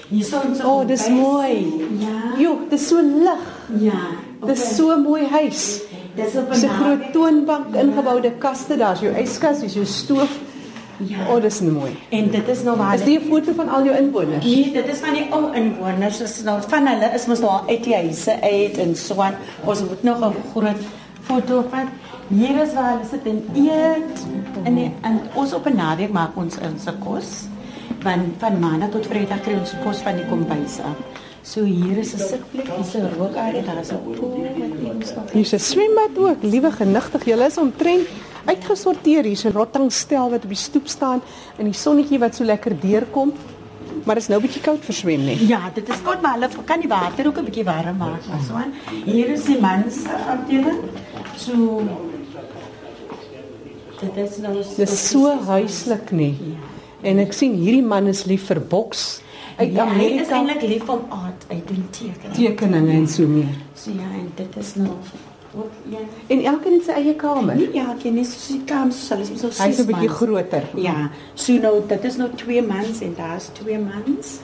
Hier 0.08 0.20
is 0.20 0.32
ons. 0.34 0.60
Oh, 0.64 0.86
dis 0.86 1.08
mooi. 1.08 1.74
Ja. 1.98 2.38
Jo, 2.42 2.58
dis 2.70 2.88
so 2.88 2.96
lig. 3.02 3.42
Ja. 3.80 3.98
Dis 4.46 4.76
so 4.76 4.96
mooi 5.02 5.26
huis. 5.30 5.80
Dis 6.16 6.36
op 6.36 6.50
'n 6.50 6.68
groot 6.68 7.12
toonbank, 7.12 7.74
ingeboude 7.74 8.32
kaste, 8.38 8.76
daar's 8.76 9.00
jou 9.00 9.14
yskas, 9.16 9.60
dis 9.60 9.74
jou 9.74 9.86
stoof. 9.86 10.38
Ja. 10.96 11.28
Oh, 11.28 11.42
dis 11.42 11.60
mooi. 11.60 11.92
En 12.08 12.30
dit 12.30 12.48
is 12.48 12.62
nou 12.62 12.76
waar. 12.76 12.94
Is 12.94 13.04
dit 13.04 13.20
'n 13.20 13.28
foto 13.28 13.52
van 13.52 13.68
al 13.68 13.84
jou 13.84 13.96
inwoners? 13.96 14.44
Nee, 14.44 14.72
dit 14.72 14.88
is 14.88 14.98
van 14.98 15.12
die 15.12 15.26
ou 15.30 15.54
inwoners. 15.54 16.18
Dis 16.18 16.42
nou 16.42 16.60
van 16.68 16.86
hulle 16.86 17.10
is 17.14 17.26
mos 17.26 17.40
nou 17.40 17.50
al 17.50 17.62
uit 17.68 17.84
die 17.84 17.94
huise 17.94 18.40
uit 18.40 18.78
en 18.78 18.96
so 18.96 19.20
aan. 19.20 19.34
Ons 19.64 19.80
moet 19.80 20.02
nog 20.02 20.18
'n 20.18 20.34
groot 20.54 20.80
foto 21.22 21.64
van 21.70 21.88
hier 22.28 22.62
is 22.62 22.72
waar 22.72 22.90
hulle 22.90 23.04
sit 23.10 23.24
en 23.24 23.44
eet. 23.54 24.26
En, 24.62 24.78
en 25.00 25.20
ons 25.34 25.52
op 25.52 25.66
'n 25.66 25.76
naweek 25.76 26.12
maak 26.12 26.36
ons 26.36 26.56
ons 26.58 26.84
kos. 26.98 27.26
Van 28.06 28.34
van 28.38 28.58
maandag 28.62 28.92
tot 28.94 29.06
vrydag 29.10 29.40
kry 29.42 29.56
ons 29.58 29.72
kos 29.82 30.00
van 30.06 30.14
die 30.14 30.26
kombuis 30.30 30.76
af. 30.78 30.98
So 31.42 31.64
hier 31.66 31.98
is 31.98 32.12
'n 32.14 32.18
sitplek, 32.18 32.68
hier 32.70 32.84
is 32.86 32.94
'n 32.94 33.08
rookarea, 33.18 33.62
daar 33.62 33.80
is 33.80 33.90
'n 33.90 33.98
pool 34.14 34.46
wat 34.46 35.14
nog 35.14 35.32
Hier's 35.32 35.52
'n 35.52 35.58
swembad 35.58 36.14
ook, 36.18 36.42
liewe 36.42 36.70
genigtig. 36.70 37.24
Julle 37.24 37.46
is 37.46 37.58
omtrent 37.58 38.06
uitgesorteer. 38.44 39.24
Hier's 39.24 39.44
'n 39.44 39.52
rottingstel 39.52 40.30
wat 40.30 40.42
op 40.42 40.48
die 40.48 40.56
stoep 40.56 40.86
staan 40.88 41.20
en 41.58 41.64
die 41.64 41.72
sonnetjie 41.72 42.18
wat 42.18 42.34
so 42.34 42.44
lekker 42.44 42.80
deurkom. 42.80 43.32
Maar 44.04 44.14
dit 44.14 44.22
is 44.22 44.28
nou 44.28 44.40
'n 44.40 44.46
bietjie 44.46 44.62
koud 44.62 44.84
vir 44.84 44.94
swem, 44.94 45.24
nee. 45.24 45.46
Ja, 45.46 45.70
dit 45.74 45.88
is 45.88 45.96
goed, 46.04 46.20
maar 46.20 46.32
hulle 46.32 46.48
kan 46.64 46.80
die 46.80 46.88
water 46.88 47.26
ook 47.26 47.38
'n 47.38 47.44
bietjie 47.44 47.64
warm 47.64 47.96
maak. 47.96 48.22
So. 48.46 48.54
Hier 49.04 49.28
is 49.28 49.44
die 49.44 49.60
mans 49.60 49.96
afdeling. 50.28 50.78
So 51.36 51.82
dit 54.00 54.30
is 54.30 54.36
nou 54.36 54.54
Dis 54.76 55.08
so 55.08 55.40
huislik, 55.46 56.10
nee. 56.10 56.36
En 57.02 57.18
ek 57.18 57.32
sien 57.32 57.54
hierdie 57.54 57.82
man 57.84 58.06
is 58.06 58.24
lief 58.24 58.46
vir 58.46 58.60
boks 58.60 59.20
uit 59.56 59.72
Ja, 59.72 59.86
hy 59.88 60.00
is 60.04 60.28
Amerika. 60.28 60.34
eintlik 60.36 60.62
lief 60.68 60.88
om 60.88 61.00
aard 61.08 61.44
uit 61.48 61.66
te 61.66 61.74
teken. 61.90 62.32
Tekeninge 62.32 62.92
en 62.92 63.06
so 63.08 63.26
meer. 63.26 63.54
So 63.74 63.90
ja, 63.90 64.08
en 64.18 64.32
dit 64.34 64.56
is 64.56 64.74
nou 64.74 64.88
ook 65.56 65.70
een. 65.90 66.08
En 66.26 66.44
elkeen 66.44 66.72
het 66.72 66.84
sy 66.84 66.90
eie 66.92 67.14
kamer. 67.14 67.54
Nie 67.56 67.68
ja, 67.72 67.94
ken 68.02 68.14
nie 68.14 68.24
soos 68.24 68.46
die 68.48 68.64
kamers 68.64 68.98
soos 68.98 69.08
hulle 69.08 69.22
is 69.22 69.40
so 69.40 69.46
Hy's 69.48 69.78
'n 69.78 69.84
ses 69.84 69.86
bietjie 69.86 70.08
groter. 70.08 70.62
Ja, 70.74 71.10
so 71.34 71.52
nou 71.52 71.80
dit 71.86 72.04
is 72.04 72.16
nou 72.16 72.28
twee 72.34 72.62
mans 72.62 73.00
en 73.00 73.14
daar's 73.16 73.48
twee 73.52 73.78
mans. 73.78 74.38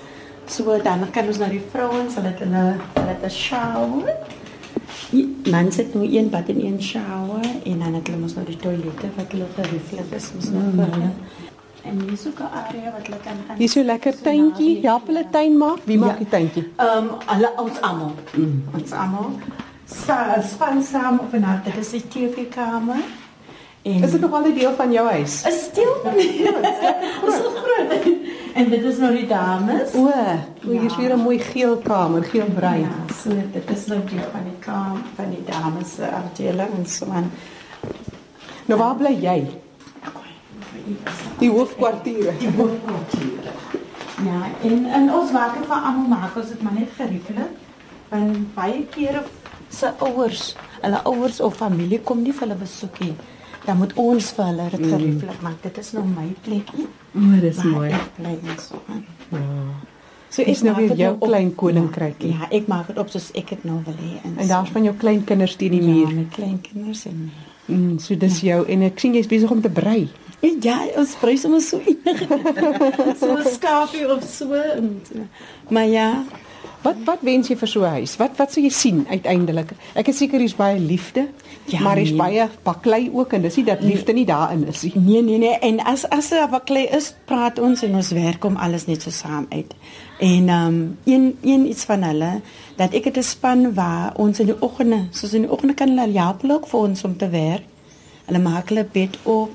So 0.47 0.79
dan 0.83 1.11
kan 1.11 1.27
ons 1.27 1.39
na 1.39 1.49
die 1.49 1.63
vrouens, 1.73 2.15
hulle 2.15 2.29
het 2.29 2.39
hulle 2.39 2.77
hulle 2.95 3.09
het 3.09 3.25
'n 3.25 3.31
shower. 3.31 4.17
Die 5.11 5.37
mans 5.51 5.77
het 5.77 5.95
nou 5.95 6.07
een 6.09 6.31
bad 6.31 6.49
en 6.49 6.65
een 6.65 6.83
shower 6.83 7.45
en 7.65 7.79
dan 7.79 7.95
het 7.95 8.07
hulle 8.07 8.19
mos 8.19 8.35
nou 8.35 8.47
die 8.47 8.57
toilette 8.57 9.07
wat 9.17 9.27
hulle 9.31 9.47
gerieflik 9.57 10.13
is, 10.17 10.31
mos 10.35 10.49
nou 10.51 10.63
vir 10.77 10.91
hulle. 10.95 11.11
En 11.85 12.01
hier 12.01 12.13
is 12.13 12.27
ook 12.27 12.39
'n 12.39 12.51
area 12.67 12.91
wat 12.93 13.03
hulle 13.07 13.21
kan 13.25 13.37
gaan. 13.47 13.57
Hier 13.57 13.65
is 13.65 13.73
so 13.73 13.83
lekker 13.83 14.15
tuintjie. 14.23 14.81
Help 14.87 15.07
hulle 15.07 15.25
tuin 15.31 15.57
maak. 15.57 15.79
Wie 15.85 15.99
maak 15.99 16.19
die 16.19 16.29
tuintjie? 16.29 16.73
Ehm 16.77 16.97
um, 16.97 17.09
alle 17.27 17.53
ons 17.57 17.81
almal. 17.81 18.13
Mm. 18.37 18.65
Ons 18.75 18.93
almal. 18.93 19.31
Sa 19.85 20.41
span 20.43 20.83
saam 20.83 21.19
op 21.19 21.33
'n 21.33 21.43
hart. 21.43 21.65
Dit 21.65 21.77
is 21.77 21.91
die 21.91 22.09
TV-kamer. 22.09 23.03
En 23.83 24.03
Is 24.03 24.11
dit 24.11 24.21
nog 24.21 24.33
al 24.33 24.45
'n 24.47 24.55
deel 24.55 24.75
van 24.75 24.93
jou 24.93 25.09
huis? 25.09 25.43
is 25.47 25.61
stil 25.65 25.93
van 26.03 26.13
die 26.15 26.33
Dis 27.25 27.35
so 27.37 27.51
groot. 27.63 28.07
En 28.55 28.69
dit 28.71 28.83
is 28.85 28.99
nou 28.99 29.13
die 29.17 29.27
dames. 29.27 29.95
O, 29.95 30.07
o 30.67 30.71
hier's 30.71 30.97
weer 30.97 31.17
'n 31.17 31.21
mooi 31.21 31.39
geel 31.39 31.77
kamer, 31.77 32.23
geelbruin. 32.25 32.81
Ja, 32.81 33.15
so 33.23 33.29
dit 33.53 33.71
is 33.71 33.87
nou 33.87 34.01
deel 34.05 34.29
van 34.33 34.45
die 34.45 34.59
kamer 34.59 35.01
van 35.17 35.31
die 35.31 35.45
dames 35.45 35.95
se 35.95 36.11
afdeling 36.11 36.69
en 36.79 36.87
so 36.87 37.07
aan. 37.11 37.31
Nou 38.67 38.81
waar 38.81 38.95
bly 38.97 39.15
jy? 39.21 39.47
Die 41.39 41.51
hoofkwartiere. 41.51 42.33
Die 42.39 42.51
hoofkwartier. 42.57 43.51
Ja, 44.25 44.41
en 44.63 44.85
en 44.87 45.11
ons 45.13 45.31
vir 45.31 45.77
almal 45.77 46.09
maak 46.09 46.37
ons 46.37 46.49
dit 46.49 46.63
maar 46.63 46.75
net 46.79 46.91
gerieflik. 46.97 47.61
Want 48.13 48.55
baie 48.55 48.85
kere 48.95 49.23
se 49.73 49.89
ouers, 50.05 50.55
hulle 50.83 51.01
ouers 51.09 51.41
of 51.41 51.57
familie 51.57 52.01
kom 52.01 52.23
nie 52.23 52.33
vir 52.33 52.47
hulle 52.49 52.59
besoek 52.61 52.99
nie. 53.01 53.15
Dan 53.65 53.79
moet 53.79 53.93
ons 53.95 54.33
vir 54.37 54.45
hulle 54.51 54.69
dit 54.75 54.87
gerieflik 54.91 55.41
maak. 55.43 55.63
Dit 55.63 55.79
is 55.79 55.93
nou 55.93 56.05
my 56.05 56.27
plekkie. 56.45 56.87
O, 57.15 57.41
dis 57.41 57.63
waar 57.63 57.89
Ek 57.93 58.13
bly 58.19 58.37
en 58.43 58.59
so 58.59 58.83
aan. 58.89 59.05
So 60.33 60.43
is 60.49 60.63
nou 60.65 60.75
weer 60.77 60.95
jou 60.97 61.13
op- 61.15 61.27
klein 61.29 61.55
koninkrykie. 61.55 62.33
Ja, 62.33 62.47
ek 62.51 62.67
maak 62.67 62.87
dit 62.89 62.99
op 62.99 63.09
soos 63.13 63.31
ek 63.35 63.49
dit 63.53 63.65
nou 63.69 63.81
wil 63.85 63.95
hê. 64.01 64.21
En 64.39 64.47
daar's 64.49 64.71
van 64.73 64.83
jou 64.85 64.95
klein 64.97 65.25
kinders 65.25 65.57
teen 65.57 65.71
die 65.71 65.83
ja, 65.83 65.87
muur. 65.93 66.15
my 66.15 66.27
kleinkinders 66.31 67.07
en 67.07 67.31
Mm, 67.67 67.99
so 68.03 68.17
dis 68.19 68.41
jou 68.41 68.65
en 68.67 68.83
ek 68.83 68.99
sien 68.99 69.13
jy's 69.15 69.27
besig 69.31 69.51
om 69.51 69.61
te 69.63 69.71
brei. 69.71 70.09
En 70.43 70.57
ja, 70.61 70.79
ons 70.99 71.15
brei 71.21 71.37
sommer 71.39 71.61
so 71.61 71.79
enige. 71.79 72.27
so 73.21 73.37
'n 73.37 73.45
skaapie 73.55 74.07
of 74.11 74.25
so. 74.27 74.53
En, 74.53 75.03
maar 75.69 75.87
ja, 75.87 76.25
Wat 76.83 76.99
wat 77.07 77.21
wens 77.23 77.47
jy 77.47 77.55
vir 77.57 77.69
so 77.71 77.85
'n 77.87 77.95
huis? 78.03 78.17
Wat 78.19 78.37
wat 78.37 78.53
sou 78.53 78.63
jy 78.63 78.71
sien 78.71 79.07
uiteindelik? 79.09 79.71
Ek 79.95 80.09
is 80.09 80.17
seker 80.19 80.39
hier's 80.39 80.57
baie 80.59 80.79
liefde, 80.79 81.29
Ja, 81.65 81.81
maar 81.81 81.97
hier's 81.97 82.11
nee. 82.11 82.19
baie 82.19 82.49
baklei 82.63 83.11
ook 83.13 83.33
en 83.33 83.43
dis 83.43 83.57
nie 83.57 83.65
dat 83.65 83.83
liefde 83.83 84.13
nie 84.13 84.25
daarin 84.27 84.67
is 84.67 84.83
nie. 84.83 84.93
Nee 84.97 85.23
nee 85.23 85.39
nee 85.39 85.59
en 85.59 85.79
as 85.85 86.09
as 86.09 86.33
'n 86.33 86.51
baklei 86.51 86.87
is, 86.91 87.15
praat 87.25 87.59
ons 87.59 87.83
en 87.83 87.95
ons 87.95 88.11
werk 88.11 88.45
om 88.45 88.57
alles 88.57 88.87
net 88.87 89.03
so 89.03 89.11
saam 89.11 89.47
uit. 89.49 89.75
En 90.19 90.49
ehm 90.49 90.67
um, 90.67 90.99
een 91.05 91.39
een 91.43 91.69
iets 91.69 91.85
van 91.85 92.03
hulle 92.03 92.41
dat 92.77 92.95
ek 92.95 93.05
het 93.05 93.17
'n 93.17 93.23
span 93.23 93.75
waar 93.75 94.13
ons 94.17 94.41
in 94.41 94.47
die 94.47 94.61
oggende, 94.61 95.07
soos 95.11 95.33
in 95.33 95.43
die 95.43 95.51
oggende 95.51 95.75
kan 95.75 95.89
hulle 95.89 96.19
help 96.19 96.51
ook 96.51 96.67
vir 96.67 96.81
ons 96.81 97.05
om 97.05 97.17
te 97.17 97.29
werk. 97.29 97.63
Hulle 98.25 98.39
maak 98.39 98.69
hulle 98.69 98.87
bed 98.93 99.19
op. 99.23 99.51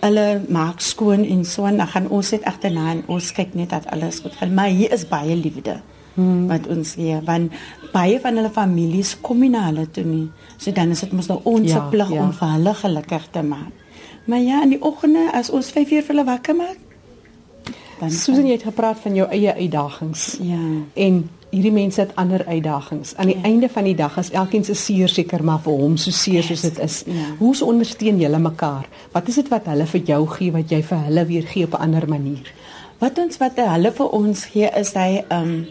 Hulle 0.00 0.40
maak 0.48 0.80
skoon 0.80 1.24
en 1.24 1.44
so 1.44 1.64
en 1.68 1.76
dan 1.76 1.88
gaan 1.92 2.08
ons 2.08 2.30
net 2.32 2.44
agterna 2.48 2.90
en 2.94 3.02
ons 3.06 3.32
kyk 3.36 3.54
net 3.54 3.70
dat 3.70 3.86
alles 3.92 4.20
goed 4.24 4.36
gaan. 4.38 4.54
Maar 4.54 4.72
hier 4.72 4.92
is 4.92 5.08
baie 5.08 5.36
liefde. 5.36 5.80
Hmm. 6.14 6.48
wat 6.50 6.66
ons 6.66 6.96
hier 6.98 7.20
want 7.24 7.52
baie 7.92 8.18
van 8.20 8.34
hulle 8.36 8.50
families 8.50 9.12
kom 9.22 9.38
nie 9.40 9.50
na 9.52 9.68
hulle 9.68 9.86
toe 9.94 10.04
nie. 10.04 10.26
So 10.58 10.74
dan 10.74 10.90
is 10.90 11.04
dit 11.04 11.12
mos 11.14 11.30
nou 11.30 11.38
ons 11.44 11.70
Ja, 11.70 11.86
plig 11.92 12.10
ja. 12.10 12.22
om 12.24 12.32
vir 12.34 12.48
hulle 12.56 12.74
gelukkig 12.74 13.28
te 13.30 13.42
maak. 13.46 13.72
Maar 14.24 14.38
ja, 14.38 14.62
in 14.62 14.74
die 14.74 14.82
oggende 14.82 15.30
as 15.32 15.50
ons 15.50 15.70
5 15.70 15.90
uur 15.90 16.02
vir 16.02 16.14
hulle 16.14 16.26
wakker 16.28 16.56
maak, 16.56 16.78
dan 18.00 18.10
Susan 18.10 18.46
jy 18.46 18.58
het 18.58 18.66
gepraat 18.68 18.98
van 19.02 19.14
jou 19.14 19.26
eie 19.28 19.54
uitdagings. 19.54 20.38
Ja. 20.42 20.60
En 20.94 21.22
hierdie 21.50 21.72
mense 21.72 22.00
het 22.00 22.10
ander 22.16 22.44
uitdagings. 22.46 23.16
Aan 23.16 23.26
die 23.26 23.36
Ja. 23.36 23.42
einde 23.42 23.68
van 23.68 23.84
die 23.84 23.94
dag 23.94 24.16
is 24.18 24.30
elkeen 24.30 24.64
se 24.64 24.74
seer 24.74 25.08
seker 25.08 25.44
maar 25.44 25.58
vir 25.60 25.72
hom 25.72 25.96
so 25.96 26.10
seer 26.10 26.42
soos 26.42 26.60
dit 26.60 26.78
is. 26.78 27.02
Ja. 27.06 27.12
Hoe 27.38 27.56
se 27.56 27.64
ondersteun 27.64 28.18
julle 28.18 28.38
mekaar? 28.38 28.86
Wat 29.12 29.28
is 29.28 29.34
dit 29.34 29.48
wat 29.48 29.66
hulle 29.66 29.86
vir 29.86 30.00
jou 30.00 30.26
gee 30.28 30.52
wat 30.52 30.70
jy 30.70 30.82
vir 30.82 30.98
hulle 30.98 31.24
weer 31.26 31.42
gee 31.46 31.64
op 31.64 31.72
'n 31.74 31.82
ander 31.82 32.08
manier? 32.08 32.52
Wat 32.98 33.18
ons 33.18 33.36
wat 33.38 33.56
hulle 33.56 33.92
vir 33.92 34.08
ons 34.10 34.44
gee 34.44 34.68
is 34.76 34.92
hy 34.94 35.24
ehm 35.28 35.42
um, 35.42 35.66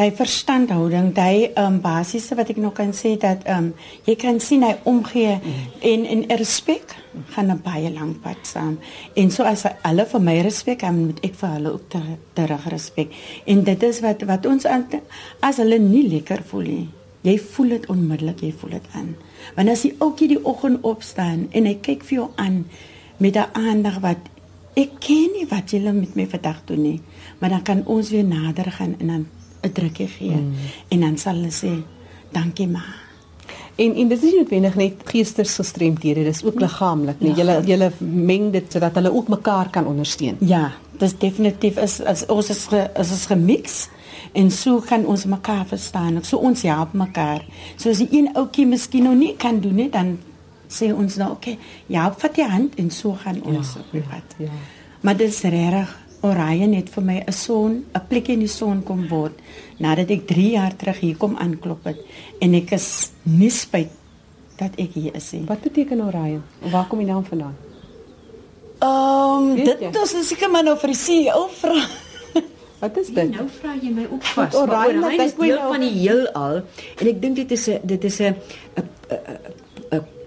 hy 0.00 0.08
verstandhouding, 0.16 1.12
hy 1.16 1.50
ehm 1.52 1.66
um, 1.66 1.80
basiese 1.84 2.36
wat 2.38 2.48
ek 2.48 2.60
nog 2.62 2.72
kan 2.78 2.94
sê 2.96 3.16
dat 3.20 3.44
ehm 3.44 3.58
um, 3.58 3.74
jy 4.08 4.14
kan 4.16 4.40
sien 4.40 4.64
hy 4.64 4.72
omgee 4.88 5.34
mm. 5.36 5.66
en 5.90 6.06
en 6.14 6.24
respek 6.40 6.94
gaan 7.34 7.52
'n 7.52 7.60
baie 7.62 7.90
lank 7.92 8.22
pad 8.22 8.40
saam. 8.42 8.78
En 9.14 9.30
so 9.30 9.42
as 9.42 9.64
hulle 9.82 10.06
vir 10.06 10.20
my 10.20 10.40
respek, 10.40 10.80
dan 10.80 11.04
moet 11.06 11.20
ek 11.20 11.34
vir 11.34 11.48
hulle 11.48 11.72
ook 11.72 11.88
terug 11.88 12.18
ter 12.32 12.70
respek. 12.70 13.12
En 13.44 13.64
dit 13.64 13.82
is 13.82 14.00
wat 14.00 14.22
wat 14.22 14.46
ons 14.46 14.66
as 15.40 15.56
hulle 15.56 15.78
nie 15.78 16.08
lekker 16.08 16.42
voel 16.42 16.62
nie. 16.62 16.88
Jy 17.22 17.38
voel 17.38 17.68
dit 17.68 17.86
onmiddellik, 17.86 18.40
jy 18.40 18.52
voel 18.52 18.70
dit 18.70 18.86
aan. 18.94 19.14
Want 19.54 19.68
as 19.68 19.82
die 19.82 19.94
ouetjie 19.98 20.28
die 20.28 20.44
oggend 20.44 20.82
opstaan 20.82 21.48
en 21.50 21.66
hy 21.66 21.74
kyk 21.74 22.02
vir 22.02 22.18
jou 22.18 22.28
aan 22.36 22.64
met 23.18 23.36
'n 23.36 23.52
aandag 23.52 24.00
wat 24.00 24.18
ek 24.74 24.90
ken 25.00 25.28
nie 25.36 25.46
wat 25.50 25.70
jy 25.70 25.78
met 25.92 26.16
my 26.16 26.26
vandag 26.26 26.64
doen 26.64 26.82
nie, 26.82 27.00
maar 27.38 27.50
dan 27.50 27.62
kan 27.62 27.86
ons 27.86 28.10
weer 28.10 28.24
nader 28.24 28.70
gaan 28.72 28.96
en 28.98 29.06
dan 29.06 29.26
'n 29.62 29.72
drukkie 29.72 30.08
gee 30.08 30.36
mm. 30.36 30.54
en 30.88 31.00
dan 31.00 31.18
sal 31.18 31.34
hulle 31.34 31.54
sê 31.54 31.72
dankie 32.32 32.66
ma. 32.66 32.82
En 33.76 33.94
en 33.94 34.08
dit 34.08 34.18
is 34.18 34.24
nie 34.30 34.36
noodwendig 34.36 34.74
net 34.76 35.04
geestesgestremdhede, 35.08 36.24
dis 36.24 36.42
ook 36.44 36.58
nee. 36.58 36.64
liggaamlik, 36.66 37.20
nee. 37.20 37.32
Julle 37.38 37.60
julle 37.66 37.90
meng 37.98 38.50
dit 38.52 38.72
sodat 38.72 38.94
hulle 38.94 39.12
ook 39.12 39.28
mekaar 39.32 39.70
kan 39.70 39.86
ondersteun. 39.86 40.36
Ja, 40.40 40.72
dis 40.98 41.16
definitief 41.18 41.78
is 41.80 42.00
as 42.04 42.26
ons 42.26 42.50
is 42.52 42.66
ge, 42.70 42.84
is 43.00 43.14
ons 43.16 43.26
gemix 43.26 43.78
en 44.32 44.50
so 44.50 44.80
kan 44.80 45.06
ons 45.06 45.24
mekaar 45.24 45.64
verstaan. 45.66 46.20
So 46.24 46.36
ons 46.36 46.62
help 46.68 46.92
mekaar. 46.92 47.44
So 47.76 47.90
as 47.90 48.02
die 48.04 48.10
een 48.10 48.30
ouetjie 48.34 48.66
miskien 48.66 49.08
nog 49.08 49.16
nie 49.16 49.34
kan 49.36 49.60
doen 49.60 49.74
nie, 49.74 49.88
dan 49.90 50.18
sê 50.72 50.92
ons 50.92 51.16
nou 51.20 51.32
oké, 51.34 51.56
okay, 51.56 51.72
ja, 51.92 52.06
vat 52.18 52.36
jy 52.36 52.46
hand 52.48 52.78
en 52.80 52.90
so 52.90 53.16
gaan 53.24 53.42
ons 53.42 53.74
ja, 53.74 53.80
op 53.80 53.96
die 53.96 54.04
pad. 54.08 54.36
Ja. 54.40 54.52
Maar 55.02 55.16
dit 55.16 55.32
is 55.32 55.40
regtig 55.42 55.90
Orion 56.22 56.74
het 56.78 56.90
vir 56.94 57.02
my 57.02 57.18
'n 57.26 57.32
son, 57.32 57.84
'n 57.94 58.06
plekjie 58.08 58.34
in 58.34 58.44
die 58.46 58.48
son 58.48 58.82
kom 58.82 59.08
word 59.08 59.32
nadat 59.78 60.10
ek 60.10 60.26
3 60.26 60.50
jaar 60.50 60.76
terug 60.76 61.00
hier 61.00 61.16
kom 61.16 61.36
aanklop 61.36 61.84
het 61.84 61.98
en 62.40 62.54
ek 62.54 62.72
is 62.72 63.10
nie 63.22 63.50
spyt 63.50 63.90
dat 64.56 64.70
ek 64.78 64.94
hier 64.94 65.14
is 65.14 65.32
nie. 65.32 65.44
Wat 65.46 65.60
beteken 65.60 66.00
Orion? 66.00 66.42
Waar 66.70 66.86
kom 66.86 66.98
die 66.98 67.06
naam 67.06 67.24
vandaan? 67.24 67.56
Ehm 68.78 69.50
um, 69.50 69.54
dit 69.56 69.96
is 70.02 70.28
seker 70.28 70.50
maar 70.50 70.64
nou 70.64 70.76
vir 70.78 70.88
die 70.88 70.98
CEO 70.98 71.48
vra. 71.48 71.86
Wat 72.82 72.96
is 72.96 73.12
dit? 73.14 73.30
Nou 73.30 73.48
vra 73.60 73.74
jy 73.78 73.90
my 73.94 74.06
ook 74.10 74.22
vas. 74.22 74.54
Orion, 74.54 75.04
Orion 75.04 75.20
is 75.20 75.34
deel 75.34 75.58
nou... 75.58 75.72
van 75.72 75.80
die 75.80 75.92
heelal 76.00 76.56
en 76.98 77.06
ek 77.06 77.20
dink 77.22 77.36
dit 77.36 77.50
is 77.50 77.68
'n 77.68 77.80
dit 77.82 78.04
is 78.04 78.20
'n 78.20 78.34
'n 78.78 79.60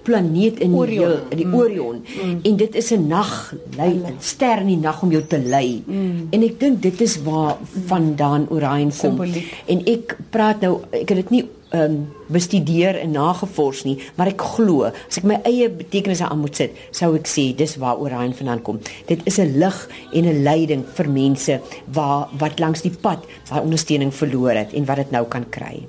planeet 0.05 0.61
in 0.63 0.75
die 0.75 0.85
heel, 0.93 1.17
in 1.33 1.41
die 1.41 1.47
mm. 1.49 1.57
Orion 1.57 2.01
mm. 2.03 2.39
en 2.47 2.57
dit 2.61 2.75
is 2.81 2.91
'n 2.93 3.07
nag 3.07 3.53
lei 3.77 3.91
'n 3.93 4.17
ster 4.19 4.61
in 4.61 4.71
die 4.73 4.81
nag 4.87 5.01
om 5.01 5.11
jou 5.11 5.23
te 5.27 5.39
lei 5.39 5.83
mm. 5.85 6.27
en 6.31 6.43
ek 6.43 6.59
dink 6.59 6.81
dit 6.81 7.01
is 7.01 7.17
waar 7.23 7.57
vandaan 7.87 8.47
Orion 8.49 8.91
kom 8.93 9.17
Symboliek. 9.17 9.51
en 9.65 9.85
ek 9.85 10.17
praat 10.29 10.61
nou 10.61 10.81
ek 10.91 11.09
het 11.09 11.17
dit 11.23 11.29
nie 11.29 11.45
um, 11.73 11.97
bestudeer 12.27 12.99
en 12.99 13.11
nagevors 13.11 13.83
nie 13.87 13.97
maar 14.15 14.31
ek 14.31 14.41
glo 14.55 14.85
as 14.89 15.17
ek 15.17 15.27
my 15.29 15.39
eie 15.49 15.69
betekenisse 15.69 16.27
aan 16.27 16.41
moet 16.43 16.55
sit 16.55 16.77
sou 16.91 17.13
ek 17.15 17.27
sê 17.29 17.49
dis 17.57 17.77
waar 17.81 17.99
Orion 18.01 18.33
vandaan 18.33 18.63
kom 18.65 18.79
dit 19.07 19.19
is 19.25 19.39
'n 19.39 19.57
lig 19.59 19.89
en 20.13 20.25
'n 20.25 20.43
leiding 20.43 20.85
vir 20.97 21.09
mense 21.09 21.59
waar 21.87 22.29
wat 22.39 22.59
langs 22.59 22.81
die 22.81 22.95
pad 23.01 23.21
daai 23.49 23.61
ondersteuning 23.61 24.13
verloor 24.13 24.55
het 24.55 24.73
en 24.73 24.85
wat 24.85 24.97
dit 24.97 25.11
nou 25.11 25.25
kan 25.25 25.45
kry 25.49 25.87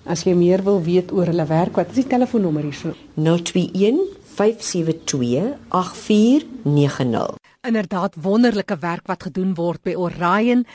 As 0.06 0.23
jy 0.23 0.34
meer 0.34 0.63
wil 0.63 0.84
weet 0.84 1.12
oor 1.12 1.25
hulle 1.25 1.45
werk, 1.45 1.75
wat 1.75 1.88
is 1.89 1.95
die 1.95 2.08
telefoonnommer 2.08 2.63
hierso? 2.63 2.93
021 3.15 3.99
572 4.39 5.58
8490. 5.67 7.36
Inderdaad 7.62 8.15
wonderlike 8.21 8.78
werk 8.80 9.08
wat 9.08 9.23
gedoen 9.23 9.54
word 9.54 9.82
by 9.84 9.95
Orion. 9.95 10.65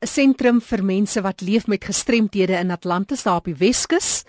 'n 0.00 0.08
sentrum 0.08 0.64
vir 0.64 0.80
mense 0.80 1.20
wat 1.20 1.44
leef 1.44 1.68
met 1.68 1.84
gestremthede 1.84 2.56
in 2.56 2.72
Atlantis 2.72 3.20
daar 3.22 3.36
op 3.36 3.44
die 3.44 3.60
Weskus 3.60 4.24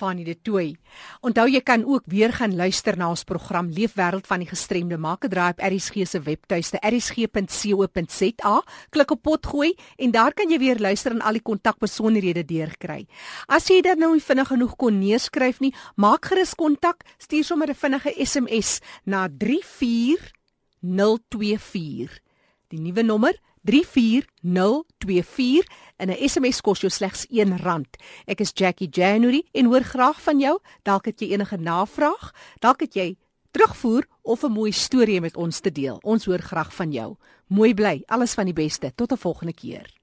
Fanny 0.00 0.24
de 0.24 0.32
Tooi. 0.40 0.78
Onthou 1.20 1.44
jy 1.50 1.60
kan 1.60 1.84
ook 1.84 2.06
weer 2.08 2.32
gaan 2.32 2.56
luister 2.56 2.96
na 2.96 3.10
ons 3.12 3.24
program 3.28 3.68
Leefwêreld 3.68 4.24
van 4.30 4.40
die 4.40 4.48
gestremde. 4.48 4.96
Maak 4.96 5.24
'n 5.24 5.28
draai 5.28 5.50
op 5.52 5.60
ERSG 5.60 6.08
se 6.08 6.20
webtuiste 6.20 6.78
ersg.co.za. 6.80 8.62
Klik 8.90 9.10
op 9.10 9.22
potgooi 9.22 9.74
en 9.96 10.10
daar 10.10 10.32
kan 10.32 10.50
jy 10.50 10.58
weer 10.58 10.78
luister 10.78 11.12
en 11.12 11.20
al 11.20 11.32
die 11.32 11.42
kontakbesonderhede 11.42 12.44
deurkry. 12.44 13.06
As 13.46 13.68
jy 13.68 13.80
dit 13.82 13.98
nou 13.98 14.12
nie 14.12 14.22
vinnig 14.22 14.48
genoeg 14.48 14.76
kon 14.76 14.98
neerskryf 14.98 15.60
nie, 15.60 15.74
maak 15.96 16.24
gerus 16.24 16.54
kontak, 16.54 17.04
stuur 17.18 17.44
sommer 17.44 17.68
'n 17.68 17.74
vinnige 17.74 18.14
SMS 18.16 18.80
na 19.04 19.28
34024. 19.28 22.20
Die 22.68 22.80
nuwe 22.80 23.02
nommer 23.02 23.38
34024 23.64 25.66
en 26.00 26.10
'n 26.10 26.28
SMS 26.28 26.60
kos 26.60 26.80
jou 26.80 26.90
slegs 26.90 27.26
R1. 27.28 27.84
Ek 28.26 28.40
is 28.40 28.52
Jackie 28.54 28.88
January 28.90 29.42
en 29.52 29.66
hoor 29.66 29.82
graag 29.82 30.20
van 30.22 30.40
jou. 30.40 30.58
Dalk 30.82 31.04
het 31.04 31.20
jy 31.20 31.32
enige 31.32 31.56
navraag, 31.56 32.32
dalk 32.58 32.80
het 32.80 32.94
jy 32.94 33.16
terugvoer 33.50 34.06
of 34.22 34.42
'n 34.42 34.52
mooi 34.52 34.72
storie 34.72 35.20
met 35.20 35.36
ons 35.36 35.60
te 35.60 35.72
deel. 35.72 35.98
Ons 36.02 36.24
hoor 36.24 36.40
graag 36.40 36.74
van 36.74 36.92
jou. 36.92 37.16
Mooi 37.46 37.74
bly. 37.74 38.02
Alles 38.06 38.34
van 38.34 38.44
die 38.44 38.54
beste. 38.54 38.92
Tot 38.94 39.12
'n 39.12 39.16
volgende 39.16 39.54
keer. 39.54 39.99